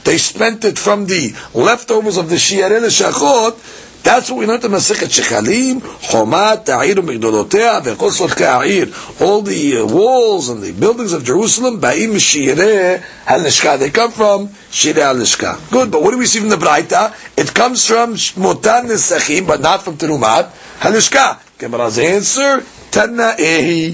[0.08, 4.02] they spent it from the leftovers of the Shiarel Shachot.
[4.02, 8.88] That's what we learned in Masechet Shechalim, Chomat, Ta'ir, Migdolotea, Vechol Ha'ir.
[9.22, 13.78] All the uh, walls and the buildings of Jerusalem, Ba'im Shireh HaLishka.
[13.78, 15.70] They come from Shireh HaLishka.
[15.70, 17.12] Good, but what do we see from the Braita?
[17.36, 21.58] It comes from Motan Nesachim, but not from Terumat HaLishka.
[21.58, 22.60] Gemara's answer,
[22.92, 23.90] Tannaehi.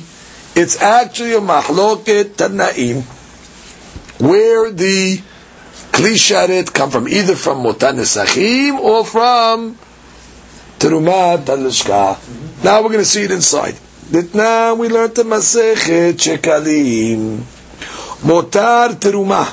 [0.57, 3.03] It's actually a Mahloket Tannaim,
[4.21, 5.21] where the
[5.95, 9.79] Kli Sharet come from either from Motan Nesachim or from
[10.81, 12.19] Terumat al
[12.65, 13.77] Now we're going to see it inside.
[14.35, 17.39] Now we learned the Masechet Shekalim.
[18.27, 19.47] Motar Terumah.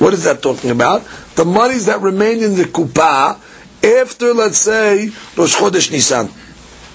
[0.00, 1.04] What is that talking about?
[1.34, 3.38] The monies that remain in the kupa
[3.84, 6.28] after, let's say, Rosh Chodesh Nisan,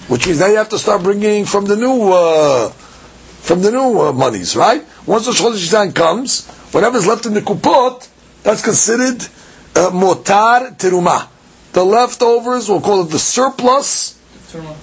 [0.08, 4.00] which means now you have to start bringing from the new, uh, from the new
[4.00, 4.84] uh, monies, right?
[5.06, 8.07] Once Rosh Chodesh Nisan comes, whatever's left in the kupot,
[8.43, 9.21] that's considered
[9.75, 11.27] uh, motar teruma.
[11.73, 14.15] The leftovers, we'll call it the surplus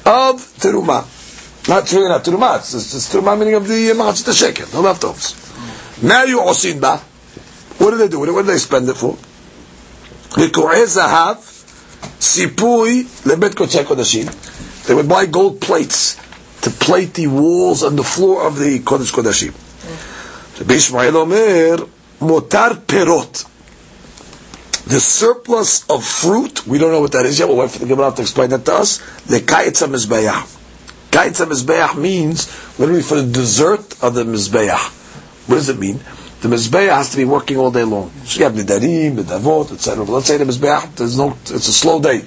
[0.04, 1.06] of teruma.
[1.68, 2.56] Not teruma, not teruma.
[2.58, 5.34] It's, it's, it's teruma meaning of the uh, the shekel, the leftovers.
[6.02, 6.98] Now you osin ba.
[7.78, 8.32] What do they do with it?
[8.32, 9.16] What do they spend it for?
[10.36, 11.36] לקורעי זהב,
[12.20, 14.26] סיפוי לבית קודשי קודשים.
[14.86, 16.16] They would buy gold plates
[16.62, 19.52] to plate the walls and the floor of the Kodesh Kodashim.
[20.60, 21.76] רבי ישמעאל אומר,
[22.20, 23.44] מותר פירות.
[24.86, 27.86] The surplus of fruit, we don't know what that is yet, we'll wait for the
[27.86, 30.56] Gemara to explain that to us, the ka'itza mizbeach.
[31.12, 34.80] Ka'itza mizbeach means, literally for the dessert of the mizbeach.
[35.46, 36.00] What does it mean?
[36.40, 38.10] The mizbeach has to be working all day long.
[38.24, 40.04] So you have nidarim, nidavot, etc.
[40.04, 42.24] But let's say the mizbeach, there's no, it's a slow day.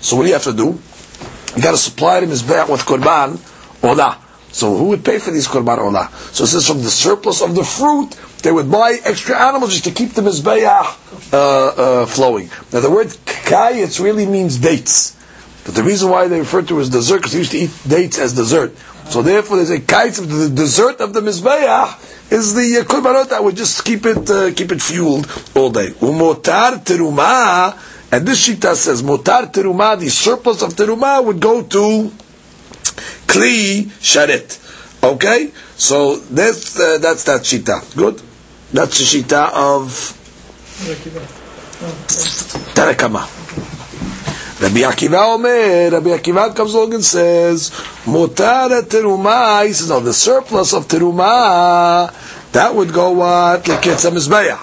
[0.00, 0.78] So what do you have to do?
[1.54, 3.36] You got to supply the mizbeach with korban
[3.82, 4.16] olah.
[4.57, 5.77] So who would pay for these korban?
[6.33, 8.09] So it says from the surplus of the fruit,
[8.41, 12.49] they would buy extra animals just to keep the mizbeach uh, uh, flowing.
[12.73, 15.15] Now the word kayitz really means dates.
[15.63, 17.71] But the reason why they refer to it as dessert, because they used to eat
[17.87, 18.75] dates as dessert.
[19.09, 23.29] So therefore they say kayitz of the dessert of the mizbeach is the uh, korbanot
[23.29, 25.89] that would just keep it uh, keep it fueled all day.
[26.01, 27.77] Umotar teruma,
[28.11, 32.11] and this shita says motar teruma, the surplus of teruma would go to
[33.27, 34.63] kli sharet.
[35.03, 37.95] Okay, so that's uh, that's that shita.
[37.95, 38.21] Good.
[38.73, 39.87] That's the shita of
[42.73, 43.23] Tarakama.
[44.59, 47.69] Rabbi Akiva Omer, Rabbi Akiva comes along and says,
[48.05, 52.11] Motar teruma, he says, no, the surplus of teruma,
[52.53, 53.63] that would go what?
[53.65, 54.57] Leketz HaMizbeach.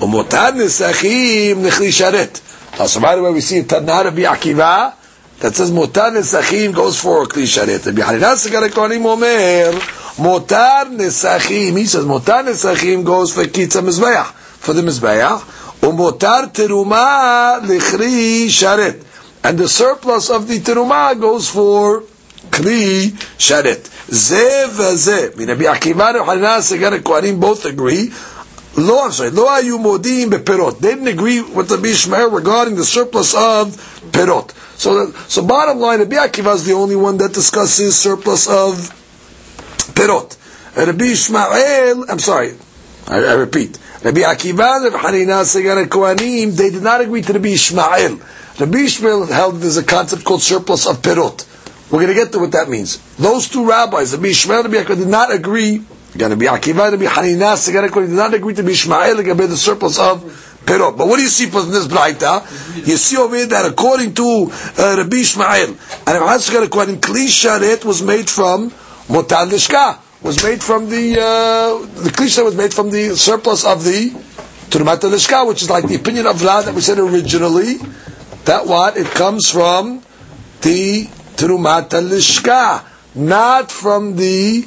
[0.00, 2.42] Umotar nesachim nechli sharet.
[2.88, 4.92] So right away we see Tanah Rabbi Akiva,
[5.40, 7.84] that says Motar nesachim goes for Kli sharet.
[7.86, 9.78] Rabbi Harinas Kohanim Omer,
[10.16, 11.76] Motar nesachim.
[11.76, 15.40] He says motar nesachim goes for kitza mizbeach, for the mizbeach.
[15.80, 19.04] Umotar teruma lichri sharet.
[19.44, 22.00] And the surplus of the teruma goes for
[22.50, 23.92] kli sharet.
[24.10, 25.36] Ze v'ze.
[25.36, 28.10] Rabbi Akiva and Hanan Segar Kohanim both agree.
[28.76, 29.30] Lo, I'm sorry.
[29.30, 29.38] They
[30.94, 33.74] didn't agree with the Bishmael regarding the surplus of
[34.12, 34.52] perot.
[34.78, 38.74] So, so bottom line, Rabbi Akiva is the only one that discusses surplus of
[39.94, 40.36] perot.
[40.76, 42.54] Rabbi Ishmael, I'm sorry,
[43.08, 43.78] I, I repeat.
[44.04, 48.20] Rabbi Akiva and Hanina Segar Kohanim, they did not agree to Rabbi Ishmael.
[48.60, 51.46] Rabbi Ishmael held there's a concept called surplus of perot.
[51.90, 52.98] We're going to get to what that means.
[53.16, 55.82] Those two rabbis, Rabbi Ishmael and Rabbi Akiva, did not agree.
[56.16, 59.48] Again, be Akiva and Rabbi Hanina Segar Kohanim did not agree to Rabbi Ishmael about
[59.50, 60.22] the surplus of
[60.64, 60.96] perot.
[60.96, 62.40] But what do you see from this braita?
[62.86, 67.84] You see over here that according to uh, Rabbi Ishmael and Segar Kohanim, Kli Sharet
[67.84, 68.72] was made from
[69.08, 73.84] Motal Lishka was made from the uh, the cliche was made from the surplus of
[73.84, 74.10] the
[74.70, 77.74] Turmat Lishka, which is like the opinion of Vlad that we said originally.
[78.46, 80.02] That what it comes from
[80.62, 81.04] the
[81.36, 82.82] Turumat Lishka,
[83.16, 84.62] not from the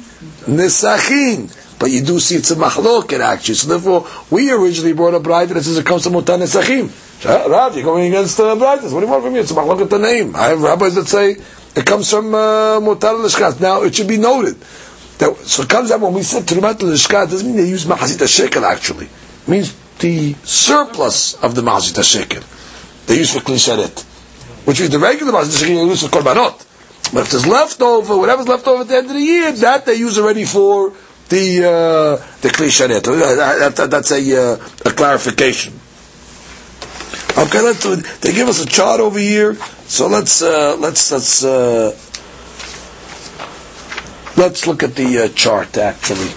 [0.46, 1.56] Nisachin.
[1.78, 3.54] But you do see it's a machloket actually.
[3.54, 6.90] So therefore, we originally brought a bride that says it comes from Mutan Nisachim.
[7.24, 9.40] Rav, you're going against the uh, What do you want from me?
[9.40, 10.36] It's a machloket the name.
[10.36, 11.36] I have rabbis that say
[11.76, 13.60] it comes from uh, Mutar Lishkas.
[13.60, 14.56] Now, it should be noted
[15.20, 18.26] that so it comes out when we said Trumat Lishkas, doesn't mean they use Mahazit
[18.28, 19.06] Shekel actually.
[19.06, 22.42] It means the surplus of the Mahazit Shekel.
[23.06, 24.02] They use for Klisharet.
[24.66, 26.66] Which means the regular Mahazit Shekel they use for Korbanot.
[27.12, 29.94] But if there's leftover, whatever's left over at the end of the year, that they
[29.94, 30.92] use already for
[31.28, 33.02] the uh, the Klisharet.
[33.02, 35.72] That, that, that's a, uh, a clarification.
[37.38, 38.18] Okay, let's.
[38.20, 39.54] They give us a chart over here,
[39.86, 41.96] so let's uh, let's let's uh,
[44.36, 46.34] let's look at the uh, chart actually.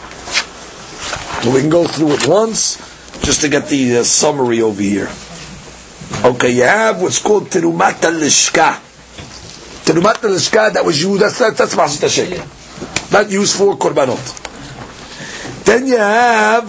[1.44, 2.78] So we can go through it once,
[3.22, 5.10] just to get the uh, summary over here.
[6.24, 8.93] Okay, you have what's called terumat lishka.
[9.86, 11.22] Terumat lishka that was used.
[11.22, 12.46] That's that's masit shekel.
[13.12, 14.42] Not used for korbanot.
[15.66, 16.66] Then you have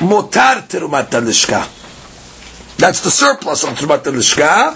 [0.00, 1.78] motar terumat lishka.
[2.80, 4.74] That's the surplus of Trumat Lishka.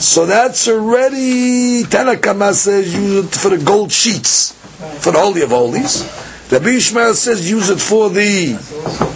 [0.00, 4.52] So that's already Tanakama says use it for the gold sheets
[4.98, 6.02] for the holy of holies.
[6.50, 8.54] Rabbi Ishmael says use it for the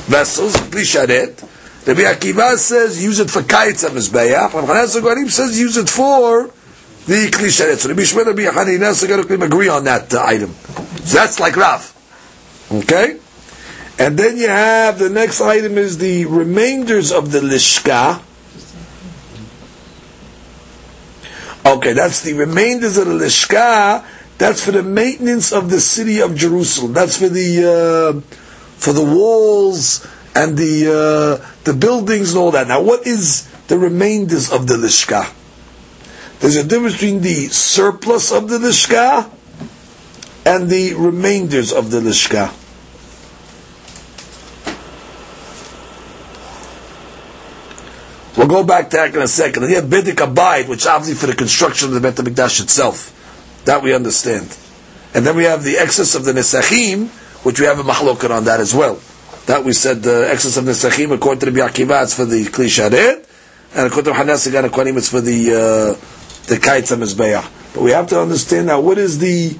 [0.06, 1.42] vessels, Blisharet.
[1.84, 4.54] Rabbi Akiva says use it for kaitz mizbeach.
[4.54, 6.48] Rabbi Hanan says use it for
[7.06, 7.76] the kli sharet.
[7.78, 10.50] So Rabbi Shmuel Rabbi Hanina Sagarukim agree on that uh, item.
[10.50, 11.92] So that's like Rav.
[12.70, 13.18] Okay?
[13.98, 18.20] And then you have the next item is the remainders of the lishka.
[21.64, 24.04] Okay, that's the remainders of the lishka.
[24.38, 26.92] That's for the maintenance of the city of Jerusalem.
[26.92, 28.20] That's for the uh,
[28.76, 32.68] for the walls and the uh, the buildings and all that.
[32.68, 35.32] Now, what is the remainders of the lishka?
[36.40, 39.30] There's a difference between the surplus of the lishka
[40.44, 42.52] and the remainders of the lishka.
[48.36, 49.64] We'll go back to that in a second.
[49.64, 53.12] And have Biddik Abayit, which obviously for the construction of the Bet HaMikdash itself.
[53.64, 54.56] That we understand.
[55.14, 57.08] And then we have the excess of the Nesachim,
[57.44, 59.00] which we have a mahlokat on that as well.
[59.46, 62.66] That we said the excess of Nesachim, according to the Bi'akiva, it's for the Kli
[62.66, 63.24] Sharet,
[63.74, 66.15] and according to Hanas Akwanim, it's for the, uh,
[66.46, 67.74] the Kaitz HaMizbeah.
[67.74, 69.56] But we have to understand now, what is the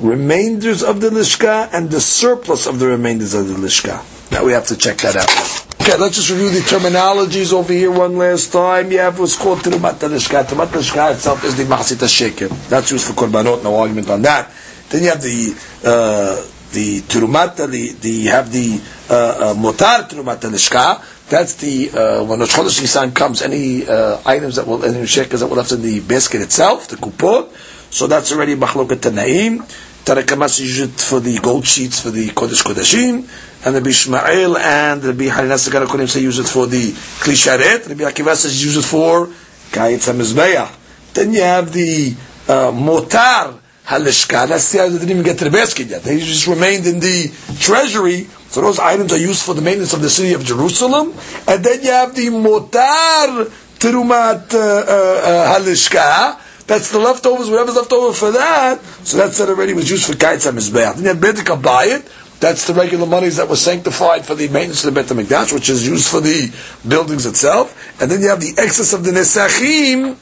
[0.00, 4.02] remainders of the Lishka and the surplus of the remainders of the Lishka?
[4.30, 5.64] Now we have to check that out.
[5.82, 8.92] Okay, let's just review the terminologies over here one last time.
[8.92, 10.44] You have what's called Terumat Lishka.
[10.44, 12.48] Terumat Lishka itself is the Mahsit Sheker.
[12.68, 14.50] That's used for Korbanot, no argument on that.
[14.90, 20.08] Then you have the, uh, the Terumat, the, the, you have the, uh, uh, Motar
[20.08, 21.02] Terumat Lishka.
[21.28, 25.40] That's the, uh, when Rosh Chodesh Nisan comes, any, uh, items that will, any shekers
[25.40, 27.52] that will left in the basket itself, the kupot.
[27.92, 29.58] So that's already Machloket Tanaim.
[30.04, 33.28] Tarakamas use it for the gold sheets for the Kodesh Kodeshim
[33.66, 38.34] and the Bishmael and the Biharinasa Garakonim say use it for the Klisharet, Rabbi Akiva
[38.34, 39.26] says use it for
[39.70, 41.12] Kayetz HaMizbeah.
[41.12, 42.14] Then you have the
[42.48, 46.02] uh, Motar Halishka, that's the that didn't even get to the basket yet.
[46.02, 50.00] They just remained in the treasury, so those items are used for the maintenance of
[50.00, 51.12] the city of Jerusalem.
[51.46, 53.44] And then you have the Motar
[53.78, 58.82] Terumat uh, uh, uh, Halishka, that's the leftovers, whatever's left over for that.
[59.04, 60.94] So that's that already was used for Kaitz HaMizbeah.
[60.96, 64.48] Then you have Bedika buy it, that's the regular monies that were sanctified for the
[64.48, 66.52] maintenance of the Bet HaMikdash, which is used for the
[66.86, 68.00] buildings itself.
[68.00, 70.14] And then you have the excess of the Nesachim,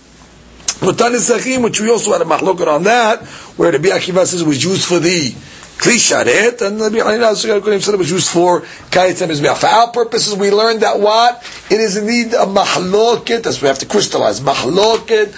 [0.81, 3.23] Mutan Nesachim, which we also had a machloket on that,
[3.57, 5.35] where the Bi'akiva says was used for the
[5.79, 9.59] Kli Sharet, and the Bi'akiva said was used for Kayet HaMizbeach.
[9.59, 11.43] For our purposes, we learned that what?
[11.71, 15.35] It is indeed a machloket, that's we have to crystallize, machloket,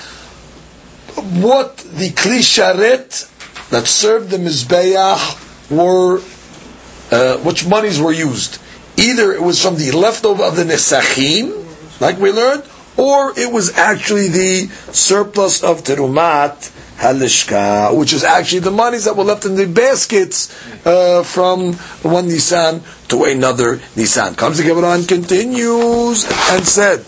[1.43, 6.23] what the Kli Sharet that served the Mizbeach were
[7.11, 8.61] uh, which monies were used.
[8.97, 12.65] Either it was from the leftover of the Nesachim, like we learned,
[12.97, 19.17] or it was actually the surplus of Terumat Halishka, which is actually the monies that
[19.17, 20.51] were left in the baskets
[20.85, 24.35] uh, from one Nisan to another Nisan.
[24.35, 26.99] Comes the Gemara and continues and said,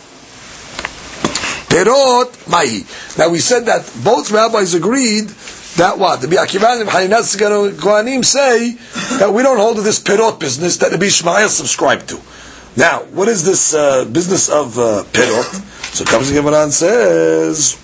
[1.70, 2.82] Perot Mai.
[3.18, 5.28] Now we said that both rabbis agreed
[5.76, 6.20] that what?
[6.20, 8.72] The Bi'akivan and Kohanim say
[9.18, 12.20] that we don't hold to this perot business that the Bishmael subscribed to.
[12.76, 15.94] Now, what is this uh, business of uh, perot?
[15.94, 17.79] So comes the Gemara and says,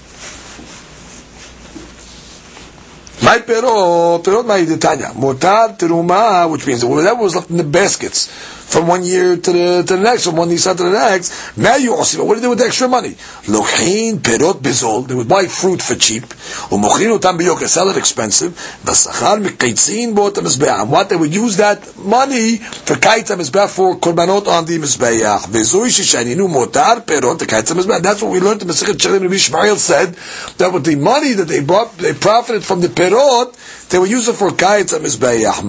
[3.26, 8.30] My perot, perot my detanya, motar teruma, which means whatever was left in the baskets
[8.66, 11.56] from one year to the, to the next, from one Nisan to the next.
[11.56, 13.10] Now you also, what do they do with the extra money?
[13.46, 16.24] Lochin perot bizol, they would buy fruit for cheap.
[16.74, 18.52] Umochin utam biyoker, sell it expensive.
[18.84, 20.82] Vasachar mikaitzin bought the mizbeach.
[20.82, 25.46] And what they would use that money for kaita mizbeach for korbanot on the mizbeach.
[25.46, 28.02] Vezui shishaninu motar perot the kaita mizbeach.
[28.02, 30.14] That's what we learned in Masechet Shelim Rabbi Shmuel said
[30.58, 33.54] that with the money that they brought, they profited from the perot,
[33.88, 35.62] they use it for mizbeach.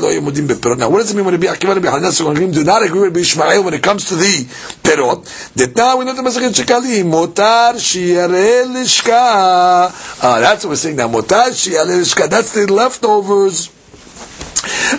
[0.00, 0.78] Lo yemudim beperot.
[0.78, 3.16] Now, what does it mean when Rabbi Akiva and Rabbi Hanan do not agree with
[3.16, 4.44] Ishmael when it comes to the
[4.82, 5.54] perot.
[5.54, 9.12] That now we know the Masechet Shekalim, motar shiare lishka.
[9.12, 11.08] Ah, that's what we're saying now.
[11.08, 12.28] Motar shiare lishka.
[12.28, 13.70] That's the leftovers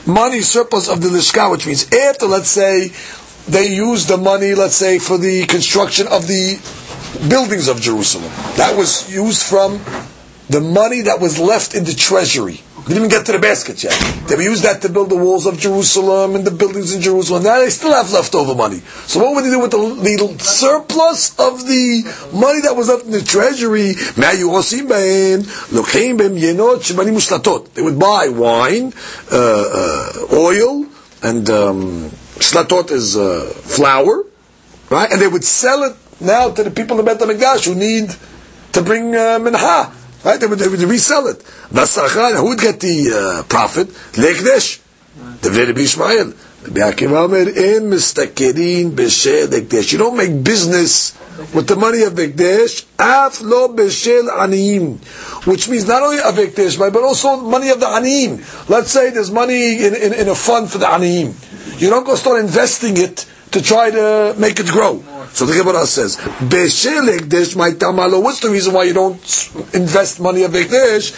[0.06, 2.92] money surplus of the lishka, which means after, let's say,
[3.48, 6.60] they use the money, let's say, for the construction of the
[7.30, 8.32] buildings of Jerusalem.
[8.56, 9.80] That was used from
[10.50, 12.62] the money that was left in the treasury.
[12.84, 13.94] We didn't even get to the baskets yet.
[14.28, 17.44] They used that to build the walls of Jerusalem and the buildings in Jerusalem.
[17.44, 18.80] Now they still have leftover money.
[19.08, 23.06] So what would they do with the, the surplus of the money that was left
[23.06, 23.94] in the treasury?
[27.74, 28.94] They would buy wine,
[29.32, 30.86] uh, uh, oil,
[31.24, 32.10] and um,
[32.44, 34.26] slatot is uh, flour,
[34.90, 35.10] right?
[35.10, 38.14] And they would sell it now to the people in Bet HaMikdash who need
[38.74, 40.03] to bring uh, minha.
[40.24, 40.40] Right?
[40.40, 41.40] They would, they would resell it.
[41.72, 43.88] Vasachan, who would get the uh, profit?
[44.14, 44.80] Lekdesh.
[45.42, 46.34] The Rabbi Ishmael.
[46.64, 49.92] Rabbi Akiva Omer, in mistakerin b'shel ekdesh.
[49.92, 51.12] You don't make business
[51.54, 54.28] with the money of Ekdesh, af lo b'shel
[55.46, 58.70] which means not only of Ekdesh, but also money of the aniyim.
[58.70, 61.34] Let's say there's money in, in, in a fund for the aniyim.
[61.82, 65.04] You don't go start investing it to try to make it grow.
[65.34, 68.22] So the Gemara says, Beshel Ekdesh my tamalo.
[68.22, 69.16] What's the reason why you don't
[69.74, 71.12] invest money of Ekdesh?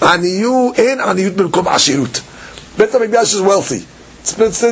[0.00, 2.26] Aniyu in aniyut benkom ashirut.
[2.76, 3.86] Bet HaMikdash is wealthy.
[4.24, 4.62] It's,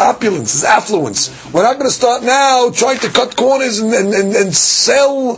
[0.00, 1.52] opulence, there's affluence.
[1.52, 5.34] We're not going to start now trying to cut corners and, and, and, and sell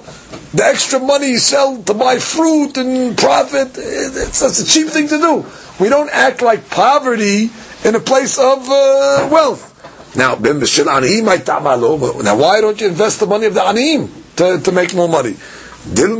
[0.55, 3.71] the extra money you sell to buy fruit and profit.
[3.77, 5.45] It's, that's a cheap thing to do.
[5.81, 7.51] We don't act like poverty
[7.85, 9.72] in a place of uh, wealth.
[10.15, 10.53] Now, now,
[12.37, 15.35] why don't you invest the money of the anim to, to make more money?
[15.85, 16.19] Because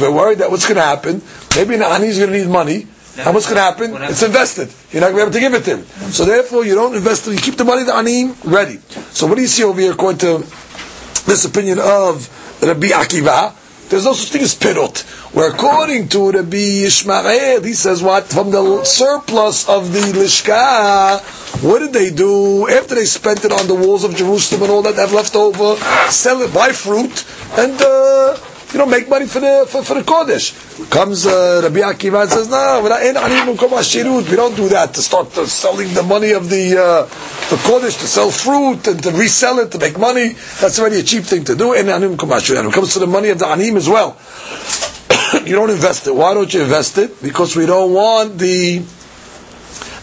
[0.00, 1.22] we're worried that what's going to happen,
[1.54, 2.86] maybe the ani is going to need money,
[3.18, 3.94] and what's going to happen?
[4.10, 4.72] It's invested.
[4.90, 5.84] You're not going to be able to give it to him.
[6.10, 8.78] So therefore, you don't invest, you keep the money, the anim, ready.
[9.12, 10.38] So what do you see over here according to
[11.26, 12.28] this opinion of
[12.62, 13.52] Rabbi Akiva?
[13.94, 15.02] There's no such thing as pirot.
[15.34, 18.24] Where according to Rabbi Yishmael, he says what?
[18.24, 21.20] From the surplus of the Lishka,
[21.62, 22.66] what did they do?
[22.68, 25.36] After they spent it on the walls of Jerusalem and all that they have left
[25.36, 25.76] over,
[26.10, 27.24] sell it, buy fruit,
[27.56, 28.36] and uh,
[28.74, 30.50] you know, make money for the for, for the Kodesh.
[30.90, 36.02] Comes uh, Rabbi Akiva and says, no, we don't do that to start selling the
[36.02, 37.02] money of the uh,
[37.50, 40.30] the Kodesh to sell fruit and to resell it to make money.
[40.60, 41.72] That's already a cheap thing to do.
[41.74, 44.18] And it comes to the money of the Anim as well.
[45.46, 46.14] you don't invest it.
[46.16, 47.22] Why don't you invest it?
[47.22, 48.82] Because we don't want the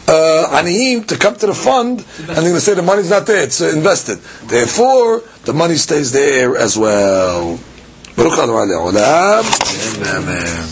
[0.08, 3.44] uh, to come to the fund and they're going to say the money's not there,
[3.44, 4.18] it's uh, invested.
[4.48, 7.60] Therefore, the money stays there as well.
[8.18, 9.46] بركة على علام
[10.04, 10.68] نعم، نعم.